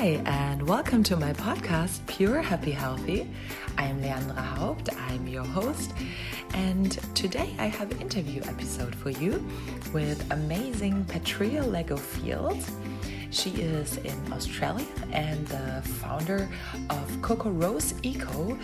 [0.00, 3.28] Hi, and welcome to my podcast, Pure Happy Healthy.
[3.76, 5.92] I'm Leandra Haupt, I'm your host,
[6.54, 9.44] and today I have an interview episode for you
[9.92, 12.64] with amazing Petria Leggo-Field.
[13.30, 16.48] She is in Australia and the founder
[16.90, 18.56] of Coco Rose Eco,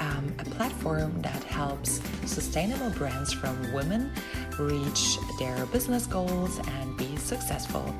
[0.00, 4.10] um, a platform that helps sustainable brands from women
[4.58, 7.94] reach their business goals and be successful.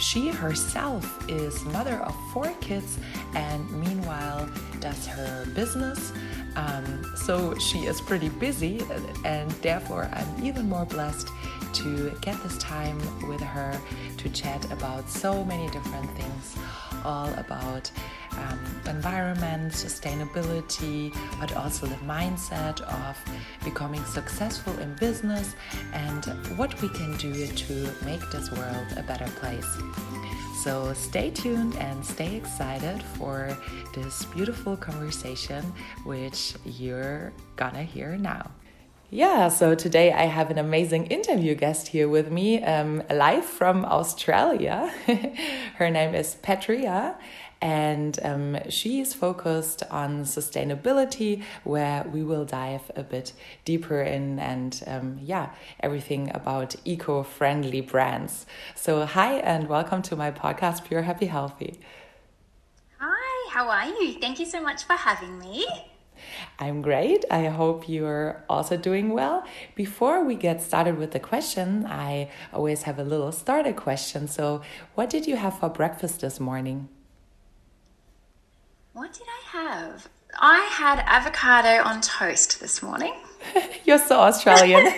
[0.00, 2.98] She herself is mother of four kids
[3.34, 4.48] and meanwhile
[4.80, 6.12] does her business.
[6.56, 8.82] Um, so she is pretty busy,
[9.24, 11.28] and therefore, I'm even more blessed
[11.74, 13.80] to get this time with her
[14.16, 16.56] to chat about so many different things
[17.04, 17.90] all about
[18.32, 23.16] um, environment, sustainability, but also the mindset of
[23.64, 25.54] becoming successful in business
[25.92, 26.24] and
[26.56, 27.74] what we can do to
[28.04, 29.78] make this world a better place.
[30.62, 33.56] So stay tuned and stay excited for
[33.94, 35.64] this beautiful conversation,
[36.04, 38.50] which you're gonna hear now.
[39.12, 43.84] Yeah, so today I have an amazing interview guest here with me, um, live from
[43.84, 44.92] Australia.
[45.78, 47.16] Her name is Petria,
[47.60, 53.32] and um, she is focused on sustainability, where we will dive a bit
[53.64, 58.46] deeper in and um, yeah, everything about eco friendly brands.
[58.74, 61.80] So, hi, and welcome to my podcast, Pure Happy Healthy.
[62.98, 64.14] Hi, how are you?
[64.20, 65.66] Thank you so much for having me.
[66.58, 67.24] I'm great.
[67.30, 69.44] I hope you're also doing well.
[69.74, 74.28] Before we get started with the question, I always have a little starter question.
[74.28, 74.62] So,
[74.94, 76.88] what did you have for breakfast this morning?
[79.00, 80.10] What did I have?
[80.38, 83.14] I had avocado on toast this morning.
[83.86, 84.84] you're so Australian.
[84.84, 84.92] no,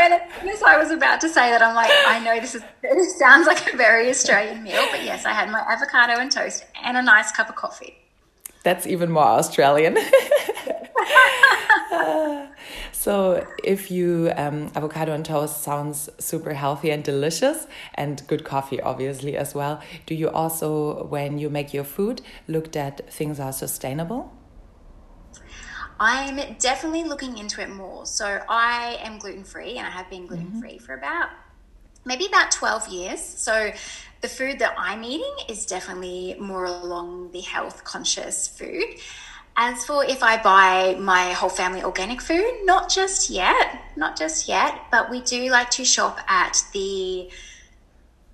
[0.00, 0.14] and
[0.48, 3.46] as I was about to say that, I'm like, I know this is this sounds
[3.46, 7.02] like a very Australian meal, but yes, I had my avocado and toast and a
[7.02, 7.98] nice cup of coffee.
[8.64, 9.98] That's even more Australian.
[12.98, 18.80] so, if you um, avocado and toast sounds super healthy and delicious, and good coffee,
[18.80, 19.82] obviously, as well.
[20.06, 24.32] Do you also, when you make your food, look that things are sustainable?
[26.00, 28.06] I'm definitely looking into it more.
[28.06, 30.86] So, I am gluten free, and I have been gluten free mm -hmm.
[30.86, 31.28] for about
[32.04, 33.20] maybe about 12 years.
[33.20, 33.72] So,
[34.22, 38.88] the food that I'm eating is definitely more along the health conscious food.
[39.58, 44.48] As for if I buy my whole family organic food, not just yet, not just
[44.48, 47.30] yet, but we do like to shop at the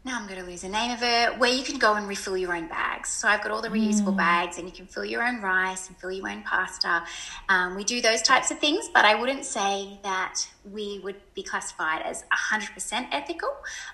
[0.05, 2.37] now I'm going to lose the name of it, where you can go and refill
[2.37, 3.09] your own bags.
[3.09, 4.17] So I've got all the reusable mm.
[4.17, 7.05] bags and you can fill your own rice and fill your own pasta.
[7.49, 11.45] Um, we do those types of things, but I wouldn't say that we would be
[11.45, 13.51] classified as 100% ethical.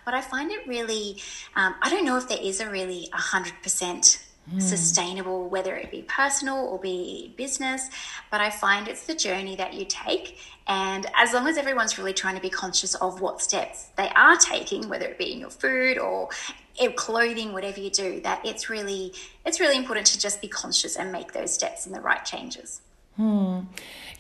[0.06, 1.20] But I find it really,
[1.54, 4.62] um, I don't know if there is a really 100% mm.
[4.62, 7.88] sustainable, whether it be personal or be business.
[8.30, 10.38] But I find it's the journey that you take.
[10.66, 14.36] And as long as everyone's really trying to be conscious of what steps they are
[14.36, 16.28] taking, whether it be in your food or
[16.78, 19.14] in clothing, whatever you do, that it's really
[19.44, 22.82] it's really important to just be conscious and make those steps and the right changes.
[23.18, 23.62] Hmm.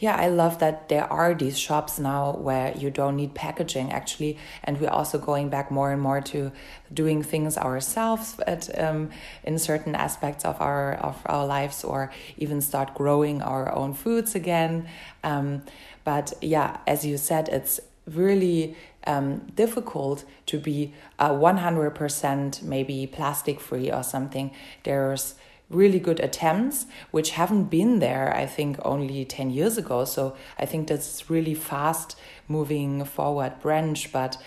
[0.00, 4.38] Yeah, I love that there are these shops now where you don't need packaging actually,
[4.64, 6.50] and we're also going back more and more to
[6.92, 9.10] doing things ourselves at um,
[9.44, 14.34] in certain aspects of our of our lives, or even start growing our own foods
[14.34, 14.88] again.
[15.22, 15.62] Um,
[16.02, 18.76] but yeah, as you said, it's really
[19.06, 24.50] um, difficult to be a 100% maybe plastic free or something.
[24.82, 25.36] There's
[25.70, 30.04] really good attempts, which haven't been there, I think, only 10 years ago.
[30.04, 32.16] So I think that's really fast
[32.48, 34.38] moving forward branch, but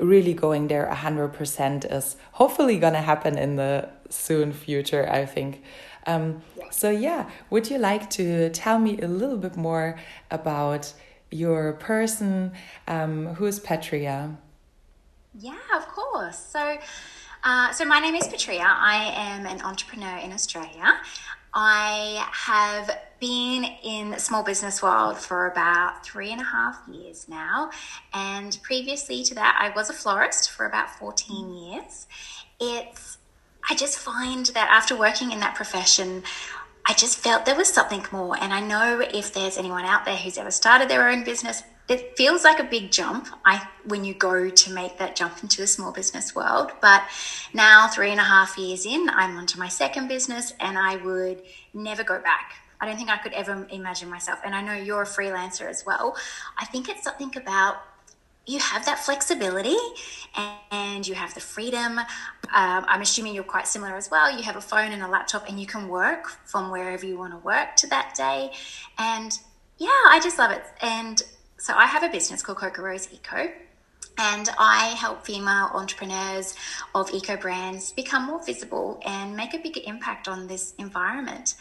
[0.00, 5.62] really going there 100% is hopefully going to happen in the soon future, I think.
[6.06, 9.98] Um, so, yeah, would you like to tell me a little bit more
[10.30, 10.92] about
[11.30, 12.52] your person?
[12.88, 14.36] Um, who is Petria?
[15.38, 16.38] Yeah, of course.
[16.38, 16.78] So,
[17.44, 18.64] uh, so my name is Petria.
[18.64, 20.98] I am an entrepreneur in Australia.
[21.54, 27.28] I have been in the small business world for about three and a half years
[27.28, 27.70] now.
[28.14, 32.06] And previously to that, I was a florist for about 14 years.
[32.60, 33.18] It's,
[33.68, 36.22] I just find that after working in that profession,
[36.86, 38.36] I just felt there was something more.
[38.40, 42.16] And I know if there's anyone out there who's ever started their own business, it
[42.16, 45.66] feels like a big jump I, when you go to make that jump into the
[45.66, 46.72] small business world.
[46.80, 47.02] But
[47.52, 51.42] now, three and a half years in, I'm onto my second business and I would
[51.74, 52.54] never go back.
[52.80, 54.40] I don't think I could ever imagine myself.
[54.44, 56.16] And I know you're a freelancer as well.
[56.58, 57.76] I think it's something about
[58.44, 59.76] you have that flexibility
[60.72, 61.98] and you have the freedom.
[61.98, 62.06] Um,
[62.88, 64.36] I'm assuming you're quite similar as well.
[64.36, 67.32] You have a phone and a laptop, and you can work from wherever you want
[67.32, 68.52] to work to that day.
[68.98, 69.38] And
[69.78, 70.64] yeah, I just love it.
[70.80, 71.22] And
[71.62, 73.48] so I have a business called Coco Rose Eco.
[74.18, 76.56] And I help female entrepreneurs
[76.92, 81.54] of eco brands become more visible and make a bigger impact on this environment.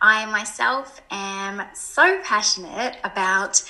[0.00, 3.62] I myself am so passionate about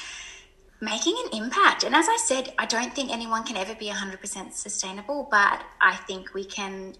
[0.80, 1.82] making an impact.
[1.82, 5.96] And as I said, I don't think anyone can ever be 100% sustainable, but I
[5.96, 6.94] think we can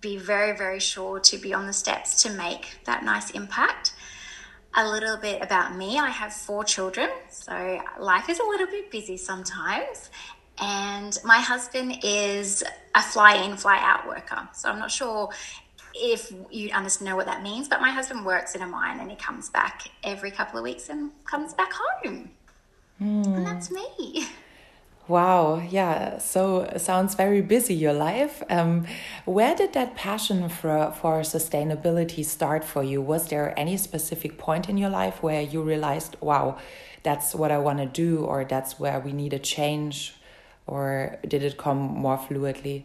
[0.00, 3.92] be very, very sure to be on the steps to make that nice impact.
[4.74, 8.90] A little bit about me I have four children, so life is a little bit
[8.90, 10.10] busy sometimes.
[10.60, 12.62] And my husband is
[12.94, 14.48] a fly in, fly out worker.
[14.52, 15.30] So I'm not sure
[15.94, 19.10] if you understand know what that means, but my husband works in a mine and
[19.10, 22.30] he comes back every couple of weeks and comes back home.
[23.00, 23.26] Mm.
[23.26, 24.28] And that's me.
[25.10, 26.18] Wow, yeah.
[26.18, 28.44] So sounds very busy your life.
[28.48, 28.86] Um,
[29.24, 33.02] where did that passion for for sustainability start for you?
[33.02, 36.58] Was there any specific point in your life where you realized, wow,
[37.02, 40.14] that's what I want to do, or that's where we need a change,
[40.68, 42.84] or did it come more fluidly?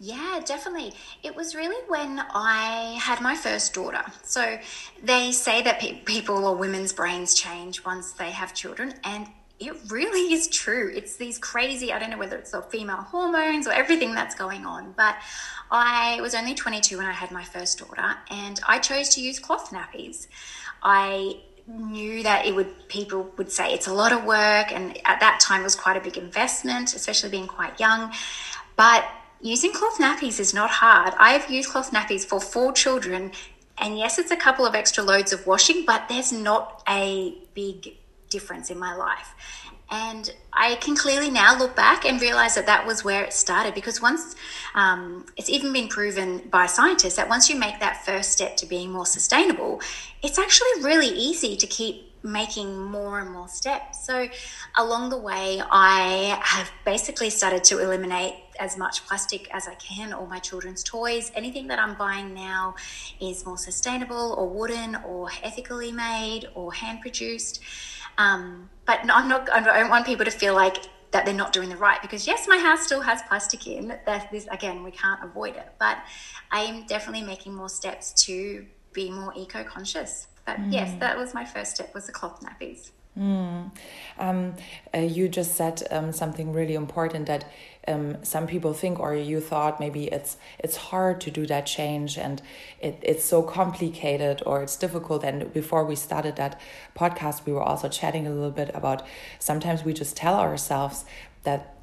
[0.00, 0.94] Yeah, definitely.
[1.22, 4.04] It was really when I had my first daughter.
[4.22, 4.58] So
[5.02, 9.26] they say that pe- people or women's brains change once they have children, and
[9.60, 10.90] it really is true.
[10.94, 14.64] It's these crazy, I don't know whether it's the female hormones or everything that's going
[14.66, 15.16] on, but
[15.70, 19.38] I was only 22 when I had my first daughter, and I chose to use
[19.38, 20.28] cloth nappies.
[20.82, 25.20] I knew that it would people would say it's a lot of work and at
[25.20, 28.10] that time was quite a big investment especially being quite young
[28.74, 29.06] but
[29.40, 31.14] Using cloth nappies is not hard.
[31.16, 33.30] I've used cloth nappies for four children,
[33.76, 37.96] and yes, it's a couple of extra loads of washing, but there's not a big
[38.30, 39.34] difference in my life.
[39.90, 43.74] And I can clearly now look back and realize that that was where it started
[43.74, 44.36] because once
[44.74, 48.66] um, it's even been proven by scientists that once you make that first step to
[48.66, 49.80] being more sustainable,
[50.22, 54.04] it's actually really easy to keep making more and more steps.
[54.04, 54.28] So,
[54.76, 60.12] along the way, I have basically started to eliminate as much plastic as I can,
[60.12, 61.30] all my children's toys.
[61.34, 62.74] Anything that I'm buying now
[63.20, 67.60] is more sustainable or wooden or ethically made or hand produced.
[68.18, 70.76] Um, but no, I'm not, I don't want people to feel like
[71.10, 74.30] that they're not doing the right because yes my house still has plastic in that
[74.30, 75.98] this again we can't avoid it but
[76.50, 80.72] i am definitely making more steps to be more eco-conscious but mm.
[80.72, 83.72] yes that was my first step was the cloth nappies Mm.
[84.18, 84.54] Um,
[84.94, 87.50] uh, you just said um, something really important that
[87.88, 92.18] um, some people think, or you thought maybe it's it's hard to do that change
[92.18, 92.42] and
[92.80, 95.24] it, it's so complicated or it's difficult.
[95.24, 96.60] And before we started that
[96.94, 99.02] podcast, we were also chatting a little bit about
[99.38, 101.04] sometimes we just tell ourselves
[101.44, 101.74] that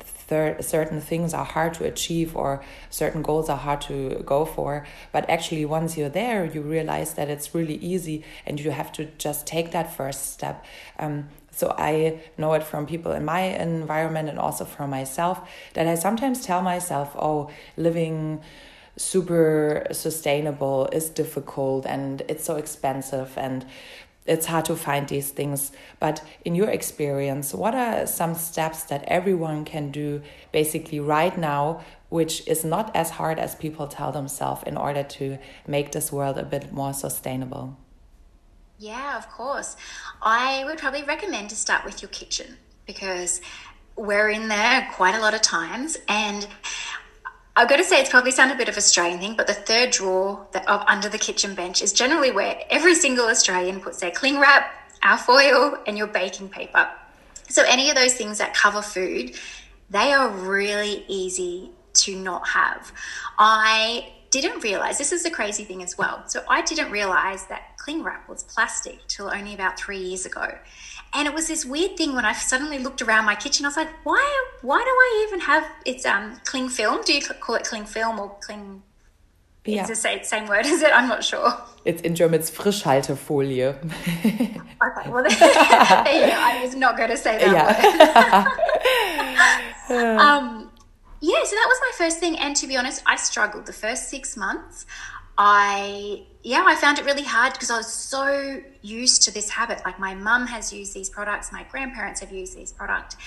[0.60, 4.86] certain things are hard to achieve or certain goals are hard to go for.
[5.12, 9.06] But actually, once you're there, you realize that it's really easy and you have to
[9.18, 10.66] just take that first step.
[11.00, 15.40] Um, so I know it from people in my environment and also from myself
[15.74, 18.42] that I sometimes tell myself, oh, living
[18.98, 23.66] super sustainable is difficult and it's so expensive and
[24.26, 25.72] it's hard to find these things.
[26.00, 31.86] But in your experience, what are some steps that everyone can do basically right now,
[32.10, 36.38] which is not as hard as people tell themselves in order to make this world
[36.38, 37.78] a bit more sustainable?
[38.78, 39.76] Yeah, of course.
[40.22, 43.42] I would probably recommend to start with your kitchen because
[43.96, 46.46] we're in there quite a lot of times and
[47.58, 49.92] I've got to say, it's probably sound a bit of Australian thing, but the third
[49.92, 54.12] drawer that, of under the kitchen bench is generally where every single Australian puts their
[54.12, 56.90] cling wrap, our foil, and your baking paper.
[57.48, 59.40] So any of those things that cover food,
[59.90, 62.92] they are really easy to not have.
[63.40, 66.24] I didn't realize this is the crazy thing as well.
[66.28, 70.58] So I didn't realize that cling wrap was plastic till only about three years ago.
[71.14, 73.66] And it was this weird thing when I suddenly looked around my kitchen.
[73.66, 74.46] I was like, why?
[74.62, 77.02] Why do I even have it's um cling film?
[77.04, 78.84] Do you call it cling film or cling?
[79.64, 79.86] Yeah.
[79.86, 80.66] The same word?
[80.66, 80.92] Is it?
[80.94, 81.54] I'm not sure.
[81.86, 82.40] It's in German.
[82.40, 83.64] It's Frischhaltefolie.
[83.76, 88.46] okay, well, I was not going to say that.
[89.90, 90.20] Yeah.
[90.20, 90.65] um,
[91.22, 91.44] yeah.
[91.44, 94.36] So that was my first thing, and to be honest, I struggled the first six
[94.36, 94.86] months.
[95.38, 99.82] I yeah, I found it really hard because I was so used to this habit.
[99.86, 103.18] Like my mum has used these products, my grandparents have used these products,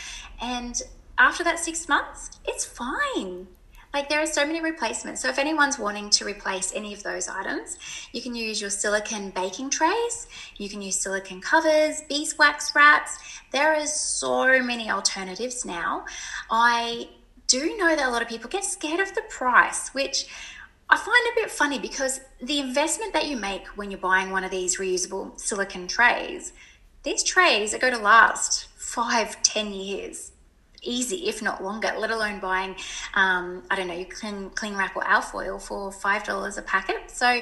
[0.40, 0.80] and
[1.18, 3.48] after that six months, it's fine.
[3.94, 5.22] Like there are so many replacements.
[5.22, 7.78] So if anyone's wanting to replace any of those items,
[8.12, 10.28] you can use your silicone baking trays,
[10.58, 13.18] you can use silicone covers, beeswax wraps.
[13.50, 16.04] There is so many alternatives now.
[16.50, 17.08] I
[17.48, 20.26] do know that a lot of people get scared of the price, which
[20.88, 24.44] I find a bit funny because the investment that you make when you're buying one
[24.44, 26.52] of these reusable silicone trays,
[27.02, 30.32] these trays are going to last five, ten years
[30.82, 32.76] easy, if not longer, let alone buying,
[33.14, 37.10] um, I don't know, clean, cling wrap or alfoil for $5 a packet.
[37.10, 37.40] So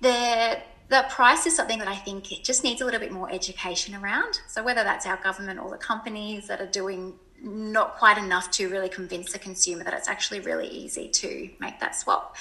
[0.00, 3.30] the, the price is something that I think it just needs a little bit more
[3.30, 4.40] education around.
[4.46, 8.68] So whether that's our government or the companies that are doing not quite enough to
[8.68, 12.36] really convince the consumer that it's actually really easy to make that swap.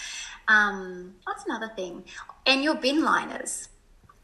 [0.47, 2.03] Um, that's another thing.
[2.45, 3.69] And your bin liners.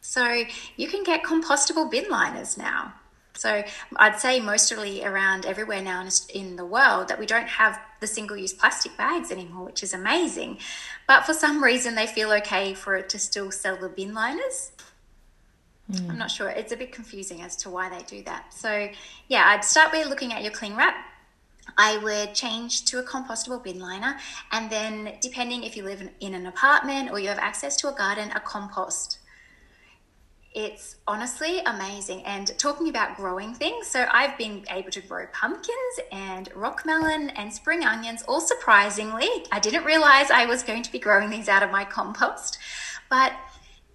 [0.01, 0.43] So
[0.75, 2.93] you can get compostable bin liners now.
[3.35, 3.63] So
[3.95, 8.37] I'd say mostly around everywhere now in the world that we don't have the single
[8.37, 10.59] use plastic bags anymore, which is amazing.
[11.07, 14.72] But for some reason, they feel okay for it to still sell the bin liners.
[15.91, 16.11] Mm.
[16.11, 16.49] I'm not sure.
[16.49, 18.53] It's a bit confusing as to why they do that.
[18.53, 18.89] So,
[19.27, 20.95] yeah, I'd start by looking at your cling wrap.
[21.77, 24.17] I would change to a compostable bin liner,
[24.51, 27.93] and then, depending if you live in an apartment or you have access to a
[27.93, 29.19] garden, a compost
[30.53, 32.23] it's honestly amazing.
[32.25, 37.29] And talking about growing things, so I've been able to grow pumpkins and rock melon
[37.31, 39.29] and spring onions, all surprisingly.
[39.51, 42.57] I didn't realize I was going to be growing these out of my compost,
[43.09, 43.33] but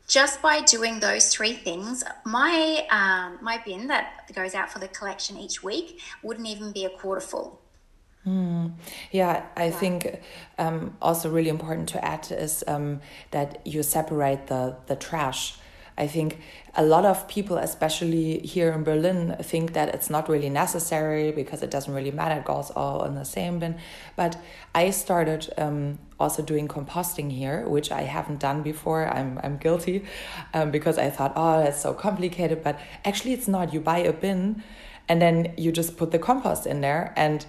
[0.08, 4.88] just by doing those three things, my um, my bin that goes out for the
[4.88, 7.60] collection each week wouldn't even be a quarter full.
[8.26, 8.72] Mm.
[9.12, 10.20] Yeah, I think
[10.58, 13.00] um, also really important to add is um,
[13.30, 15.58] that you separate the the trash
[15.98, 16.38] I think
[16.74, 21.60] a lot of people, especially here in Berlin, think that it's not really necessary because
[21.62, 22.38] it doesn't really matter.
[22.38, 23.76] It goes all in the same bin.
[24.14, 24.36] But
[24.74, 29.08] I started um, also doing composting here, which I haven't done before.
[29.08, 30.04] I'm, I'm guilty
[30.54, 32.62] um, because I thought, oh, that's so complicated.
[32.62, 33.72] But actually, it's not.
[33.72, 34.62] You buy a bin
[35.08, 37.46] and then you just put the compost in there and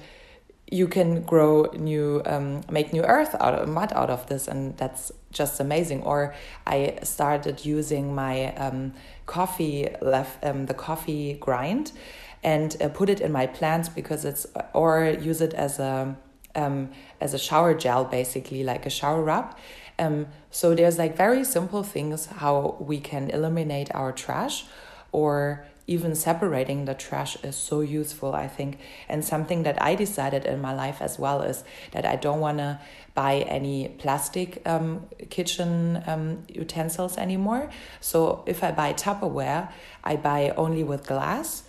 [0.72, 4.78] you can grow new um, make new earth out of mud out of this and
[4.78, 6.34] that's just amazing or
[6.68, 8.94] i started using my um,
[9.26, 11.92] coffee left um, the coffee grind
[12.44, 16.16] and uh, put it in my plants because it's or use it as a
[16.60, 16.89] um,
[17.20, 19.48] as a shower gel basically like a shower rub
[19.98, 24.66] um, so there's like very simple things how we can eliminate our trash
[25.12, 28.78] or even separating the trash is so useful, I think.
[29.10, 31.63] And something that I decided in my life as well is
[31.94, 32.80] that I don't want to
[33.16, 37.72] buy any plastic um, kitchen um, utensils anymore.
[38.01, 39.72] So if I buy Tupperware,
[40.04, 41.63] I buy only with glass.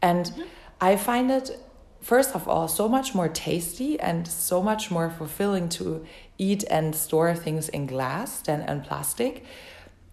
[0.00, 0.90] And mm -hmm.
[0.90, 1.58] I find it
[2.02, 6.04] first of all so much more tasty and so much more fulfilling to
[6.36, 9.44] eat and store things in glass than in plastic.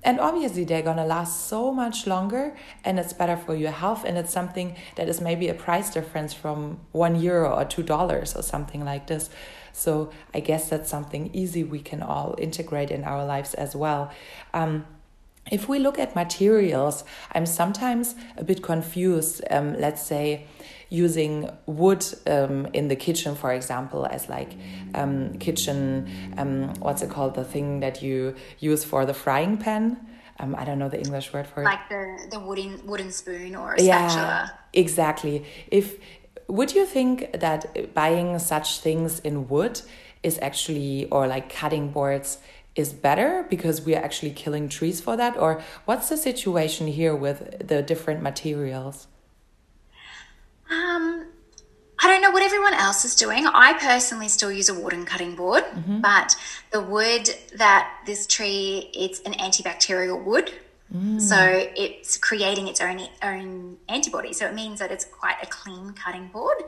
[0.01, 2.55] And obviously they're to last so much longer
[2.85, 6.33] and it's better for your health and it's something that is maybe a price difference
[6.33, 9.29] from one euro or two dollars or something like this.
[9.73, 14.11] So i guess that's something easy we can all integrate in our lives as well.
[14.53, 14.85] Um,
[15.51, 17.03] if we look at materials
[17.33, 20.45] i'm sometimes a bit confused um, let's say
[20.89, 24.51] using wood um, in the kitchen, for example, as like
[24.95, 29.97] um, kitchen, um, what's it called, the thing that you use for the frying pan.
[30.39, 31.65] Um, I don't know the English word for it.
[31.65, 34.53] Like the, the wooden wooden spoon or a yeah, spatula.
[34.73, 35.45] Exactly.
[35.69, 35.97] If
[36.47, 39.81] would you think that buying such things in wood
[40.23, 42.39] is actually or like cutting boards
[42.75, 47.15] is better because we are actually killing trees for that or what's the situation here
[47.15, 49.07] with the different materials
[50.69, 51.25] um,
[52.01, 53.45] I don't know what everyone else is doing.
[53.47, 55.99] I personally still use a wooden cutting board, mm-hmm.
[55.99, 56.35] but
[56.71, 60.53] the wood that this tree, it's an antibacterial wood.
[60.95, 61.21] Mm.
[61.21, 61.37] So
[61.75, 64.33] it's creating its own own antibody.
[64.33, 66.63] So it means that it's quite a clean cutting board.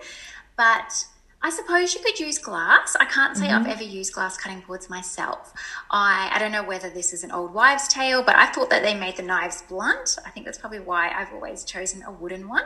[0.57, 1.05] But
[1.43, 2.95] I suppose you could use glass.
[2.99, 3.65] I can't say mm-hmm.
[3.65, 5.53] I've ever used glass cutting boards myself.
[5.89, 8.83] I, I don't know whether this is an old wives' tale, but I thought that
[8.83, 10.17] they made the knives blunt.
[10.23, 12.65] I think that's probably why I've always chosen a wooden one.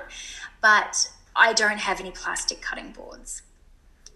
[0.62, 3.44] But I don't have any plastic cutting boards.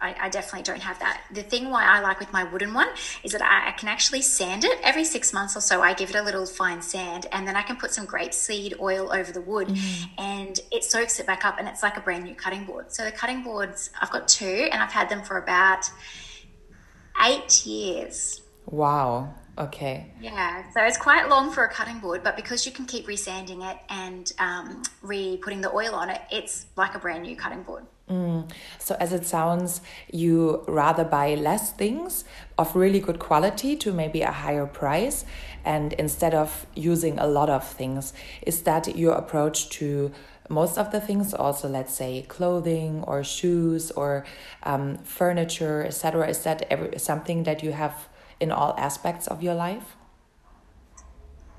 [0.01, 1.23] I, I, definitely don't have that.
[1.31, 2.87] The thing why I like with my wooden one
[3.23, 5.81] is that I, I, can actually sand it every six months or so.
[5.81, 9.11] I give it a little fine sand, and then I can put some grapeseed oil
[9.13, 10.09] over the wood, mm.
[10.17, 12.91] and it soaks it back up, and it's like a brand new cutting board.
[12.93, 15.89] So the cutting boards, I've got two, and I've had them for about
[17.25, 18.41] eight years.
[18.65, 19.33] Wow.
[19.57, 20.13] Okay.
[20.21, 23.61] Yeah, so it's quite long for a cutting board, but because you can keep resanding
[23.61, 27.63] it and um, re putting the oil on it, it's like a brand new cutting
[27.63, 27.83] board.
[28.09, 28.49] Mm.
[28.79, 32.25] So, as it sounds, you rather buy less things
[32.57, 35.25] of really good quality to maybe a higher price,
[35.63, 40.11] and instead of using a lot of things, is that your approach to
[40.49, 41.35] most of the things?
[41.35, 44.25] Also, let's say clothing or shoes or
[44.63, 46.27] um, furniture, etc.
[46.29, 49.95] Is that every, something that you have in all aspects of your life?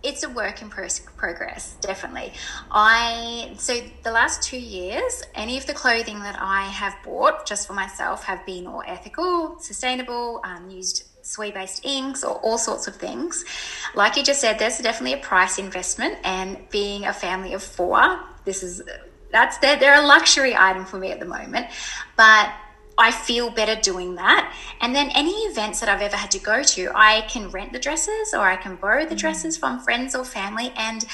[0.02, 2.33] It's a work in progress definitely.
[2.71, 7.66] I so the last two years any of the clothing that i have bought just
[7.66, 12.87] for myself have been all ethical sustainable um, used soy based inks or all sorts
[12.87, 13.45] of things.
[13.95, 18.21] Like you just said there's definitely a price investment and being a family of four
[18.45, 18.83] this is
[19.30, 21.66] that's they're, they're a luxury item for me at the moment.
[22.16, 22.52] But
[23.00, 24.54] I feel better doing that.
[24.83, 27.78] And then any events that I've ever had to go to, I can rent the
[27.78, 29.19] dresses or I can borrow the mm.
[29.19, 31.07] dresses from friends or family and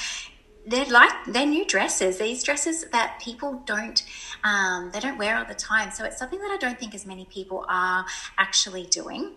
[0.65, 4.03] they're like they're new dresses these dresses that people don't
[4.43, 7.05] um, they don't wear all the time so it's something that i don't think as
[7.05, 8.05] many people are
[8.37, 9.31] actually doing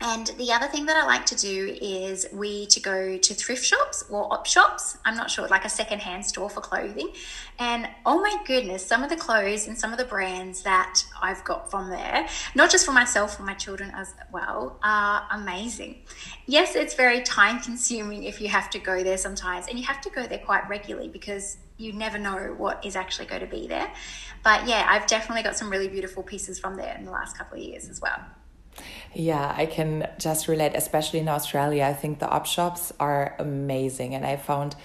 [0.00, 3.64] and the other thing that I like to do is we to go to thrift
[3.64, 4.98] shops or op shops.
[5.04, 7.12] I'm not sure, like a secondhand store for clothing.
[7.58, 11.42] And oh my goodness, some of the clothes and some of the brands that I've
[11.44, 16.02] got from there, not just for myself, for my children as well, are amazing.
[16.46, 20.02] Yes, it's very time consuming if you have to go there sometimes, and you have
[20.02, 23.66] to go there quite regularly because you never know what is actually going to be
[23.66, 23.90] there.
[24.42, 27.58] But yeah, I've definitely got some really beautiful pieces from there in the last couple
[27.58, 28.20] of years as well.
[29.14, 31.84] Yeah, I can just relate, especially in Australia.
[31.84, 34.76] I think the op shops are amazing, and I found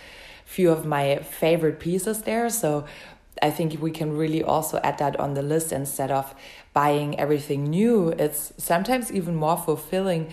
[0.46, 2.50] few of my favorite pieces there.
[2.50, 2.86] So
[3.42, 6.36] I think we can really also add that on the list instead of
[6.74, 8.10] buying everything new.
[8.10, 10.32] It's sometimes even more fulfilling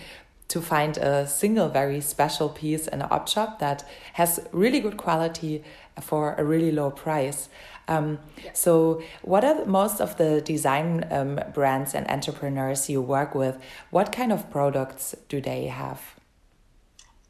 [0.49, 4.97] to find a single very special piece in an op shop that has really good
[4.97, 5.63] quality
[6.01, 7.49] for a really low price.
[7.89, 8.19] Um,
[8.53, 13.57] So, what are most of the design um, brands and entrepreneurs you work with?
[13.89, 15.99] What kind of products do they have?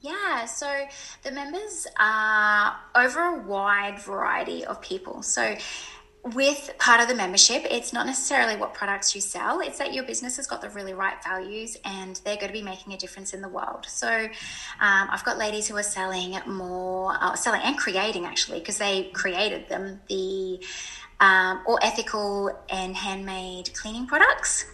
[0.01, 0.87] Yeah, so
[1.23, 5.23] the members are over a wide variety of people.
[5.23, 5.57] So
[6.23, 10.03] with part of the membership, it's not necessarily what products you sell, it's that your
[10.03, 13.33] business has got the really right values and they're going to be making a difference
[13.33, 13.85] in the world.
[13.87, 14.29] So, um,
[15.09, 19.69] I've got ladies who are selling more, uh, selling and creating actually, because they created
[19.69, 20.59] them, the
[21.21, 24.65] um, all ethical and handmade cleaning products.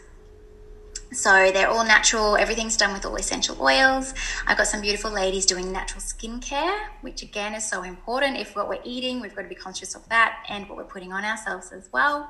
[1.12, 2.36] So they're all natural.
[2.36, 4.14] Everything's done with all essential oils.
[4.48, 8.38] I've got some beautiful ladies doing natural skincare, which again is so important.
[8.38, 11.14] If what we're eating, we've got to be conscious of that and what we're putting
[11.14, 12.30] on ourselves as well.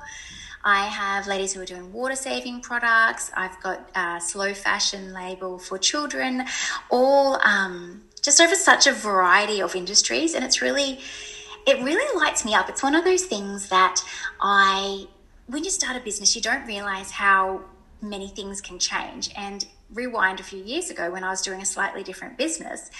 [0.64, 3.30] I have ladies who are doing water saving products.
[3.36, 6.44] I've got a slow fashion label for children,
[6.90, 10.34] all um, just over such a variety of industries.
[10.34, 11.00] And it's really,
[11.66, 12.68] it really lights me up.
[12.68, 14.00] It's one of those things that
[14.40, 15.06] I,
[15.46, 17.62] when you start a business, you don't realize how
[18.00, 19.30] many things can change.
[19.36, 22.90] And rewind a few years ago when I was doing a slightly different business,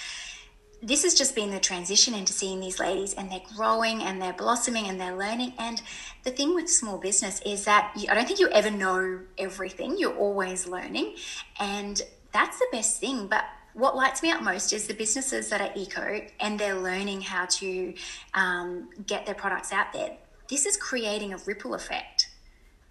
[0.81, 4.33] this has just been the transition into seeing these ladies and they're growing and they're
[4.33, 5.53] blossoming and they're learning.
[5.57, 5.81] And
[6.23, 9.97] the thing with small business is that you, I don't think you ever know everything,
[9.97, 11.15] you're always learning.
[11.59, 13.27] And that's the best thing.
[13.27, 17.21] But what lights me up most is the businesses that are eco and they're learning
[17.21, 17.93] how to
[18.33, 20.17] um, get their products out there.
[20.49, 22.16] This is creating a ripple effect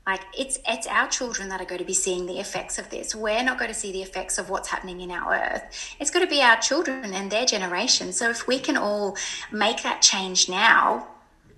[0.07, 3.15] like it's it's our children that are going to be seeing the effects of this.
[3.15, 5.97] We're not going to see the effects of what's happening in our earth.
[5.99, 8.13] It's going to be our children and their generation.
[8.13, 9.17] So if we can all
[9.51, 11.09] make that change now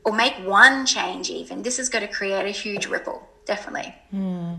[0.08, 3.94] or make one change even this is going to create a huge ripple definitely.
[4.10, 4.54] Hmm.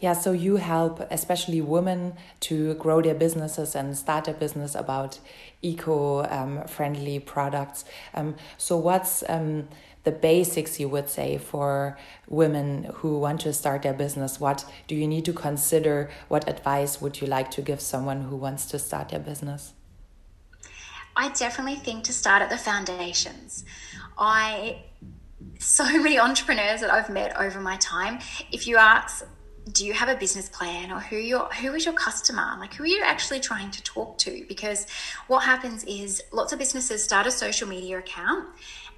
[0.00, 5.18] yeah so you help especially women to grow their businesses and start a business about
[5.62, 7.84] eco um, friendly products.
[8.14, 9.68] Um, so what's um,
[10.04, 14.40] the basics you would say for women who want to start their business.
[14.40, 16.10] What do you need to consider?
[16.28, 19.74] What advice would you like to give someone who wants to start their business?
[21.16, 23.64] I definitely think to start at the foundations.
[24.16, 24.84] I
[25.58, 28.18] so many entrepreneurs that i've met over my time
[28.52, 29.24] if you ask
[29.72, 30.90] do you have a business plan?
[30.90, 32.56] or who your who is your customer?
[32.58, 34.44] Like who are you actually trying to talk to?
[34.48, 34.86] Because
[35.28, 38.48] what happens is lots of businesses start a social media account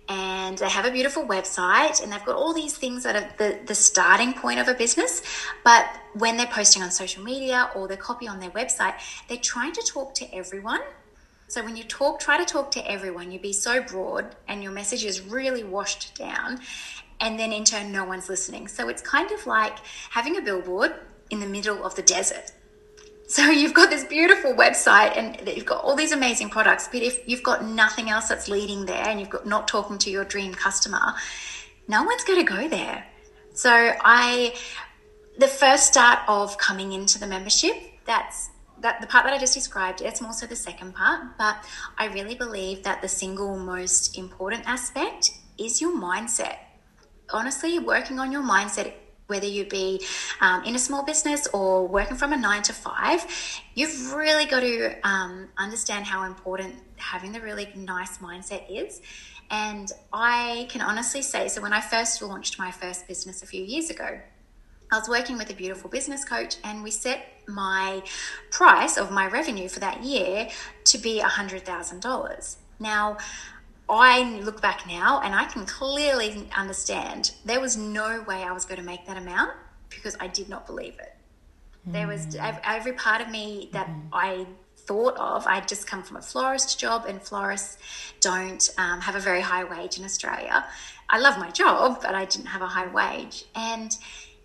[0.09, 3.59] and they have a beautiful website and they've got all these things that are the,
[3.67, 5.23] the starting point of a business.
[5.65, 8.95] But when they're posting on social media or they copy on their website,
[9.29, 10.81] they're trying to talk to everyone.
[11.49, 14.73] So when you talk, try to talk to everyone, you be so broad and your
[14.73, 16.61] message is really washed down.
[17.21, 18.69] And then in turn, no one's listening.
[18.69, 19.79] So it's kind of like
[20.11, 20.95] having a billboard
[21.31, 22.53] in the middle of the desert
[23.37, 27.27] so you've got this beautiful website and you've got all these amazing products, but if
[27.27, 30.53] you've got nothing else that's leading there and you've got not talking to your dream
[30.53, 31.15] customer,
[31.89, 33.07] no one's going to go there.
[33.55, 34.55] So I,
[35.39, 39.55] the first start of coming into the membership, that's that the part that I just
[39.55, 41.57] described, it's more so the second part, but
[41.97, 46.57] I really believe that the single most important aspect is your mindset.
[47.31, 48.93] Honestly, working on your mindset,
[49.27, 50.05] whether you be
[50.41, 53.25] um, in a small business or working from a nine to five,
[53.75, 59.01] you've really got to um, understand how important having the really nice mindset is.
[59.51, 63.63] And I can honestly say, so when I first launched my first business a few
[63.63, 64.21] years ago,
[64.91, 68.03] I was working with a beautiful business coach, and we set my
[68.51, 70.49] price of my revenue for that year
[70.85, 72.57] to be $100,000.
[72.79, 73.17] Now,
[73.93, 78.65] I look back now and I can clearly understand there was no way I was
[78.65, 79.53] going to make that amount
[79.91, 81.15] because I did not believe it.
[81.87, 81.93] Mm.
[81.93, 82.57] There was hmm.
[82.65, 84.09] every part of me that mm.
[84.13, 84.47] I
[84.87, 85.47] thought of.
[85.47, 87.79] I'd just come from a florist job, and florists
[88.21, 90.65] don't um, have a very high wage in Australia.
[91.09, 93.45] I love my job, but I didn't have a high wage.
[93.55, 93.97] And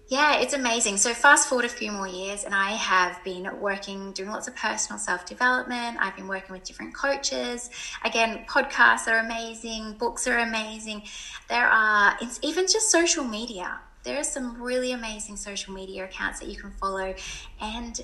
[0.10, 0.98] yeah, it's amazing.
[0.98, 4.56] So fast forward a few more years, and I have been working, doing lots of
[4.56, 5.98] personal self development.
[6.00, 7.70] I've been working with different coaches.
[8.06, 11.04] Again, podcasts are amazing, books are amazing.
[11.50, 13.80] There are it's even just social media.
[14.04, 17.14] There are some really amazing social media accounts that you can follow,
[17.60, 18.00] and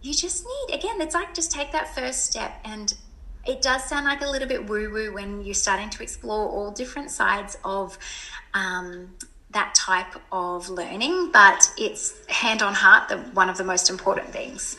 [0.00, 0.98] you just need again.
[1.02, 2.94] It's like just take that first step and
[3.46, 6.70] it does sound like a little bit woo woo when you're starting to explore all
[6.70, 7.98] different sides of
[8.54, 9.10] um,
[9.54, 14.28] that type of learning, but it's hand on heart the one of the most important
[14.28, 14.76] things.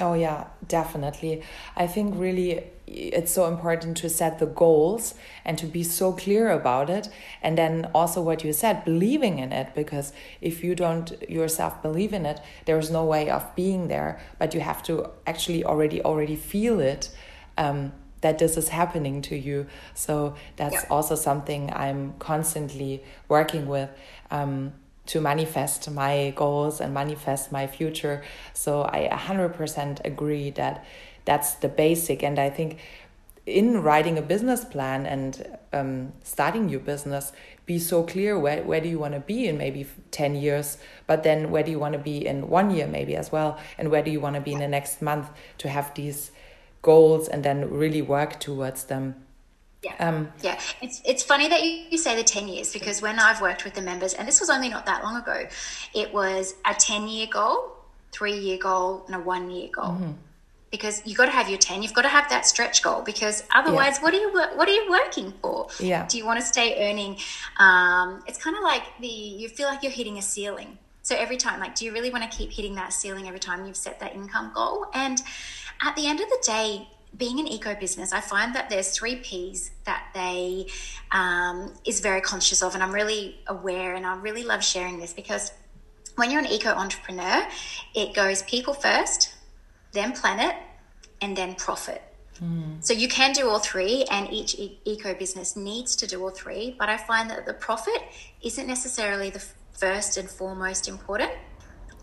[0.00, 1.42] Oh yeah, definitely.
[1.76, 5.14] I think really it's so important to set the goals
[5.44, 7.08] and to be so clear about it
[7.42, 12.12] and then also what you said believing in it because if you don't yourself believe
[12.12, 16.36] in it there's no way of being there but you have to actually already already
[16.36, 17.10] feel it
[17.58, 19.66] um, that this is happening to you.
[19.94, 20.86] So that's yeah.
[20.90, 23.90] also something I'm constantly working with.
[24.30, 24.72] Um,
[25.06, 28.24] to manifest my goals and manifest my future.
[28.52, 30.84] So I 100% agree that
[31.24, 32.24] that's the basic.
[32.24, 32.78] And I think
[33.46, 37.32] in writing a business plan and um, starting your business,
[37.64, 41.22] be so clear where, where do you want to be in maybe 10 years, but
[41.22, 44.02] then where do you want to be in one year maybe as well, and where
[44.02, 46.30] do you want to be in the next month to have these
[46.86, 49.26] goals and then really work towards them.
[49.82, 49.96] Yeah.
[49.98, 50.58] Um, yeah.
[50.80, 53.74] It's, it's funny that you, you say the 10 years because when I've worked with
[53.74, 55.46] the members, and this was only not that long ago,
[55.94, 57.72] it was a 10 year goal,
[58.12, 59.92] three year goal, and a one year goal.
[59.92, 60.12] Mm-hmm.
[60.70, 63.44] Because you've got to have your 10, you've got to have that stretch goal because
[63.54, 64.02] otherwise, yeah.
[64.02, 65.68] what are you what are you working for?
[65.78, 66.06] Yeah.
[66.06, 67.18] Do you want to stay earning?
[67.58, 70.78] Um, it's kind of like the you feel like you're hitting a ceiling.
[71.06, 73.64] So every time, like, do you really want to keep hitting that ceiling every time
[73.64, 74.86] you've set that income goal?
[74.92, 75.22] And
[75.80, 79.16] at the end of the day, being an eco business, I find that there's three
[79.16, 80.66] P's that they
[81.12, 85.12] um, is very conscious of, and I'm really aware, and I really love sharing this
[85.12, 85.52] because
[86.16, 87.46] when you're an eco entrepreneur,
[87.94, 89.34] it goes people first,
[89.92, 90.54] then planet,
[91.20, 92.02] and then profit.
[92.42, 92.84] Mm.
[92.84, 96.30] So you can do all three, and each e- eco business needs to do all
[96.30, 96.76] three.
[96.78, 98.02] But I find that the profit
[98.42, 101.32] isn't necessarily the first and foremost important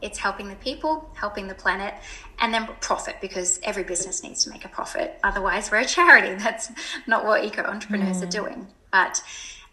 [0.04, 1.96] it's helping the people, helping the planet,
[2.39, 5.18] and then profit because every business needs to make a profit.
[5.24, 6.36] Otherwise, we're a charity.
[6.44, 6.72] That's
[7.08, 8.24] not what eco entrepreneurs mm.
[8.24, 8.68] are doing.
[8.92, 9.22] But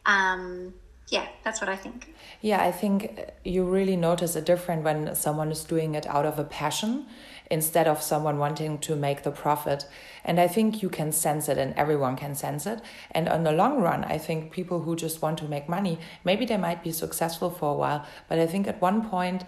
[0.06, 0.72] um,
[1.08, 2.14] yeah, that's what I think.
[2.40, 6.38] Yeah, I think you really notice a difference when someone is doing it out of
[6.38, 7.06] a passion
[7.50, 9.84] instead of someone wanting to make the profit.
[10.24, 12.80] And I think you can sense it and everyone can sense it.
[13.10, 16.44] And on the long run, I think people who just want to make money, maybe
[16.44, 19.42] they might be successful for a while, but I think at one point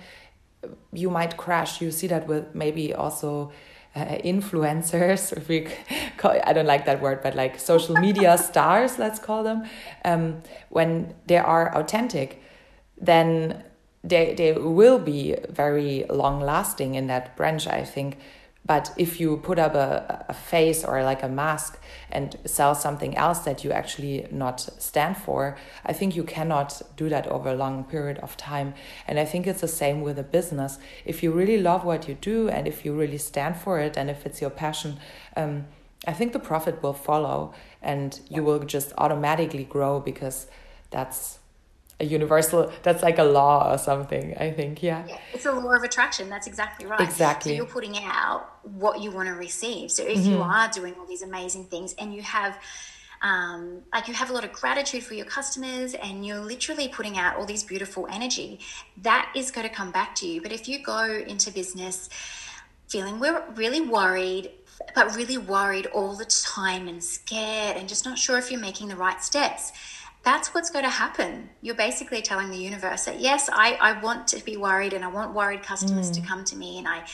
[0.93, 1.81] you might crash.
[1.81, 3.53] You see that with maybe also
[3.95, 5.69] uh, influencers, if we
[6.17, 9.69] call, I don't like that word, but like social media stars, let's call them.
[10.05, 12.43] Um, when they are authentic,
[13.01, 13.65] then
[14.05, 17.67] they they will be very long lasting in that branch.
[17.67, 18.19] I think
[18.65, 23.17] but if you put up a, a face or like a mask and sell something
[23.17, 27.57] else that you actually not stand for, I think you cannot do that over a
[27.57, 28.75] long period of time.
[29.09, 30.79] And I think it's the same with a business.
[31.05, 34.09] If you really love what you do and if you really stand for it and
[34.09, 34.99] if it's your passion,
[35.37, 35.67] um,
[36.07, 40.47] I think the profit will follow and you will just automatically grow because
[40.91, 41.39] that's
[42.03, 45.05] a universal that's like a law or something i think yeah.
[45.09, 49.01] yeah it's a law of attraction that's exactly right exactly so you're putting out what
[49.01, 50.33] you want to receive so if mm-hmm.
[50.33, 52.59] you are doing all these amazing things and you have
[53.23, 57.17] um, like you have a lot of gratitude for your customers and you're literally putting
[57.17, 58.59] out all these beautiful energy
[59.01, 62.11] that is going to come back to you but if you go into business
[62.89, 64.51] feeling we're really worried
[64.97, 68.89] but really worried all the time and scared and just not sure if you're making
[68.89, 69.73] the right steps
[70.23, 71.51] that's what's going to happen.
[71.63, 75.09] You're basically telling the universe that yes, I, I want to be worried and I
[75.09, 76.15] want worried customers mm.
[76.15, 77.05] to come to me and I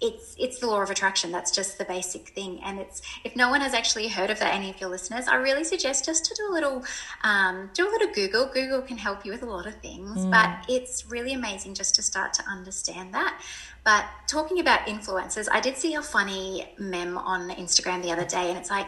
[0.00, 1.30] it's it's the law of attraction.
[1.30, 2.60] That's just the basic thing.
[2.64, 5.36] And it's if no one has actually heard of that, any of your listeners, I
[5.36, 6.84] really suggest just to do a little
[7.22, 8.46] um, do a little Google.
[8.46, 10.30] Google can help you with a lot of things, mm.
[10.30, 13.40] but it's really amazing just to start to understand that.
[13.84, 18.48] But talking about influencers, I did see a funny meme on Instagram the other day,
[18.48, 18.86] and it's like,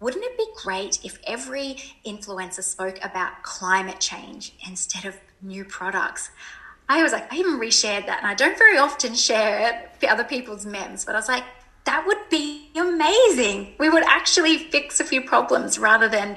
[0.00, 6.30] wouldn't it be great if every influencer spoke about climate change instead of new products?
[6.92, 10.66] I was like, I even reshared that, and I don't very often share other people's
[10.66, 11.44] memes, but I was like,
[11.84, 13.74] that would be amazing.
[13.78, 16.36] We would actually fix a few problems rather than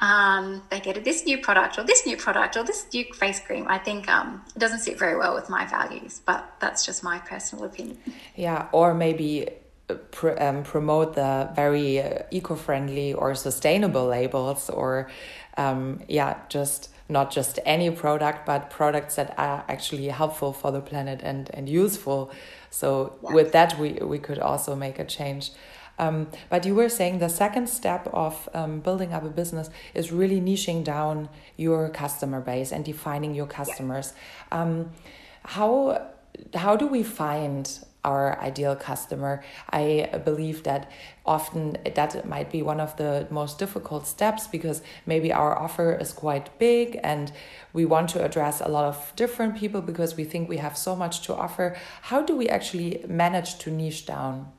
[0.00, 3.66] um, they get this new product or this new product or this new face cream.
[3.68, 7.18] I think um, it doesn't sit very well with my values, but that's just my
[7.18, 7.98] personal opinion.
[8.36, 9.48] Yeah, or maybe
[9.88, 15.08] uh, pr um, promote the very uh, eco-friendly or sustainable labels or
[15.56, 20.80] um, yeah, just not just any product, but products that are actually helpful for the
[20.80, 22.30] planet and, and useful.
[22.70, 23.32] So yeah.
[23.32, 25.50] with that, we, we could also make a change.
[25.98, 30.10] Um, but you were saying the second step of um, building up a business is
[30.10, 34.12] really niching down your customer base and defining your customers.
[34.50, 34.62] Yeah.
[34.62, 34.90] Um,
[35.44, 36.10] how
[36.54, 39.42] how do we find our ideal customer.
[39.70, 40.90] I believe that
[41.26, 46.12] often that might be one of the most difficult steps because maybe our offer is
[46.12, 47.32] quite big and
[47.72, 50.94] we want to address a lot of different people because we think we have so
[50.94, 51.76] much to offer.
[52.02, 54.52] How do we actually manage to niche down?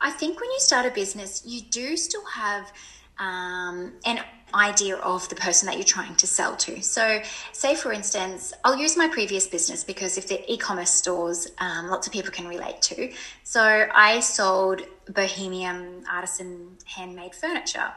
[0.00, 2.72] I think when you start a business, you do still have
[3.18, 4.18] um, an
[4.54, 6.82] idea of the person that you're trying to sell to.
[6.82, 7.20] So,
[7.52, 11.88] say for instance, I'll use my previous business because if they're e commerce stores, um,
[11.88, 13.12] lots of people can relate to.
[13.44, 17.92] So, I sold bohemian artisan handmade furniture.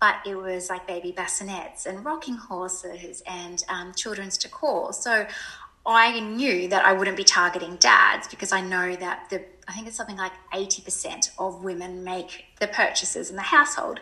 [0.00, 4.92] But it was like baby bassinets and rocking horses and um, children's decor.
[4.92, 5.28] So
[5.84, 9.86] I knew that I wouldn't be targeting dads because I know that the I think
[9.86, 14.00] it's something like 80% of women make the purchases in the household.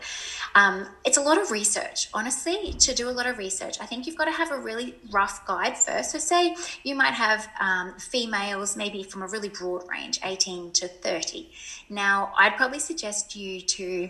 [0.54, 3.76] Um, it's a lot of research, honestly, to do a lot of research.
[3.78, 6.12] I think you've got to have a really rough guide first.
[6.12, 10.88] So, say you might have um, females, maybe from a really broad range, 18 to
[10.88, 11.50] 30.
[11.90, 14.08] Now, I'd probably suggest you to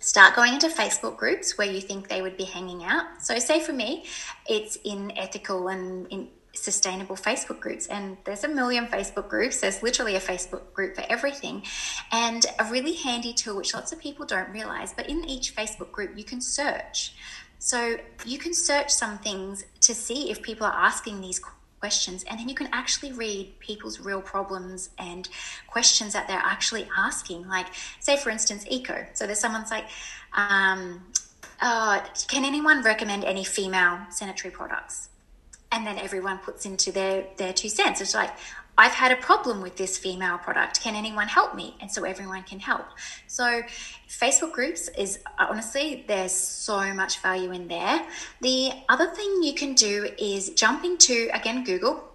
[0.00, 3.22] start going into Facebook groups where you think they would be hanging out.
[3.22, 4.04] So, say for me,
[4.48, 7.86] it's in ethical and in sustainable Facebook groups.
[7.86, 9.60] And there's a million Facebook groups.
[9.60, 11.62] There's literally a Facebook group for everything.
[12.10, 15.90] And a really handy tool, which lots of people don't realize, but in each Facebook
[15.92, 17.14] group, you can search.
[17.58, 21.40] So you can search some things to see if people are asking these
[21.82, 22.24] questions.
[22.24, 25.28] And then you can actually read people's real problems and
[25.66, 27.48] questions that they're actually asking.
[27.48, 27.66] Like,
[28.00, 29.06] say, for instance, eco.
[29.14, 29.86] So there's someone's like,
[30.34, 31.02] um,
[31.60, 35.08] uh, can anyone recommend any female sanitary products?
[35.72, 38.00] And then everyone puts into their their two cents.
[38.00, 38.30] It's like
[38.78, 40.80] I've had a problem with this female product.
[40.80, 41.76] Can anyone help me?
[41.80, 42.86] And so everyone can help.
[43.26, 43.62] So
[44.08, 48.06] Facebook groups is honestly there's so much value in there.
[48.40, 52.08] The other thing you can do is jump into again Google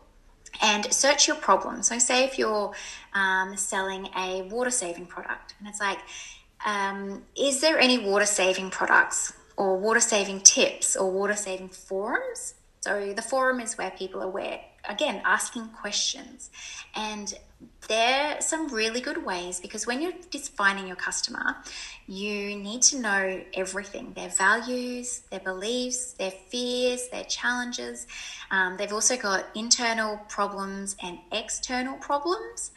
[0.62, 1.84] and search your problem.
[1.84, 2.74] So say if you're
[3.14, 6.00] um, selling a water saving product, and it's like,
[6.66, 9.34] um, is there any water saving products?
[9.56, 12.54] Or water saving tips or water saving forums
[12.88, 16.50] so the forum is where people are where again asking questions.
[16.96, 17.34] And
[17.90, 21.58] there are some really good ways because when you're defining your customer
[22.08, 28.08] you need to know everything their values their beliefs their fears their challenges.
[28.52, 32.72] Um, they've also got internal problems and external problems.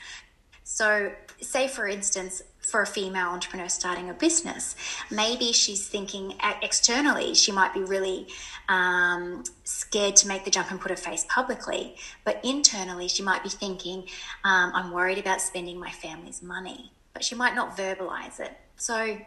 [0.64, 4.76] So say for instance for a female entrepreneur starting a business.
[5.10, 8.28] Maybe she's thinking externally, she might be really
[8.68, 11.96] um, scared to make the jump and put her face publicly.
[12.24, 14.04] But internally, she might be thinking,
[14.44, 16.92] um, I'm worried about spending my family's money.
[17.12, 18.52] But she might not verbalize it.
[18.76, 19.18] So,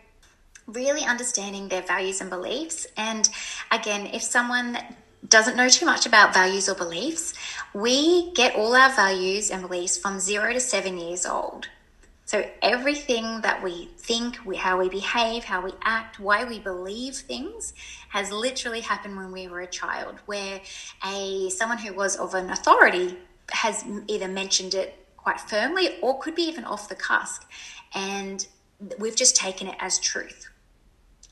[0.65, 2.87] really understanding their values and beliefs.
[2.95, 3.29] And
[3.71, 4.77] again, if someone
[5.27, 7.33] doesn't know too much about values or beliefs,
[7.73, 11.67] we get all our values and beliefs from zero to seven years old.
[12.33, 17.75] So everything that we think, how we behave, how we act, why we believe things
[18.09, 20.59] has literally happened when we were a child, where
[21.05, 23.19] a someone who was of an authority
[23.51, 27.43] has either mentioned it quite firmly or could be even off the cusp.
[27.93, 28.47] And
[28.97, 30.49] we've just taken it as truth.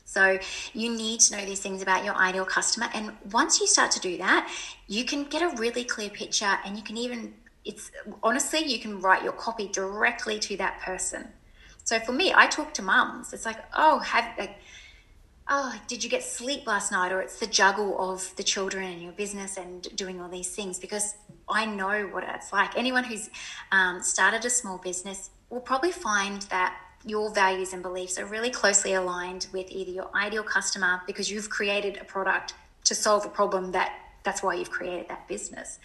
[0.04, 0.38] So
[0.72, 2.86] you need to know these things about your ideal customer.
[2.94, 4.48] And once you start to do that,
[4.86, 7.90] you can get a really clear picture and you can even it's
[8.22, 11.28] honestly you can write your copy directly to that person
[11.84, 14.56] so for me i talk to mums it's like oh have like
[15.48, 17.12] oh, did you get sleep last night?
[17.12, 20.78] Or it's the juggle of the children and your business and doing all these things
[20.78, 21.14] because
[21.48, 22.76] I know what it's like.
[22.76, 23.30] Anyone who's
[23.70, 28.50] um, started a small business will probably find that your values and beliefs are really
[28.50, 33.28] closely aligned with either your ideal customer because you've created a product to solve a
[33.28, 35.80] problem that that's why you've created that business.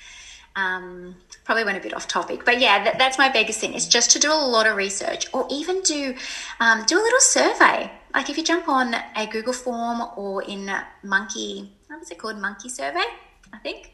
[0.58, 1.15] Um,
[1.46, 4.10] probably went a bit off topic, but yeah, that, that's my biggest thing is just
[4.12, 6.15] to do a lot of research or even do
[6.60, 7.91] um, do a little survey.
[8.13, 10.70] Like if you jump on a Google form or in
[11.04, 12.39] Monkey, what was it called?
[12.39, 13.06] Monkey Survey,
[13.54, 13.93] I think.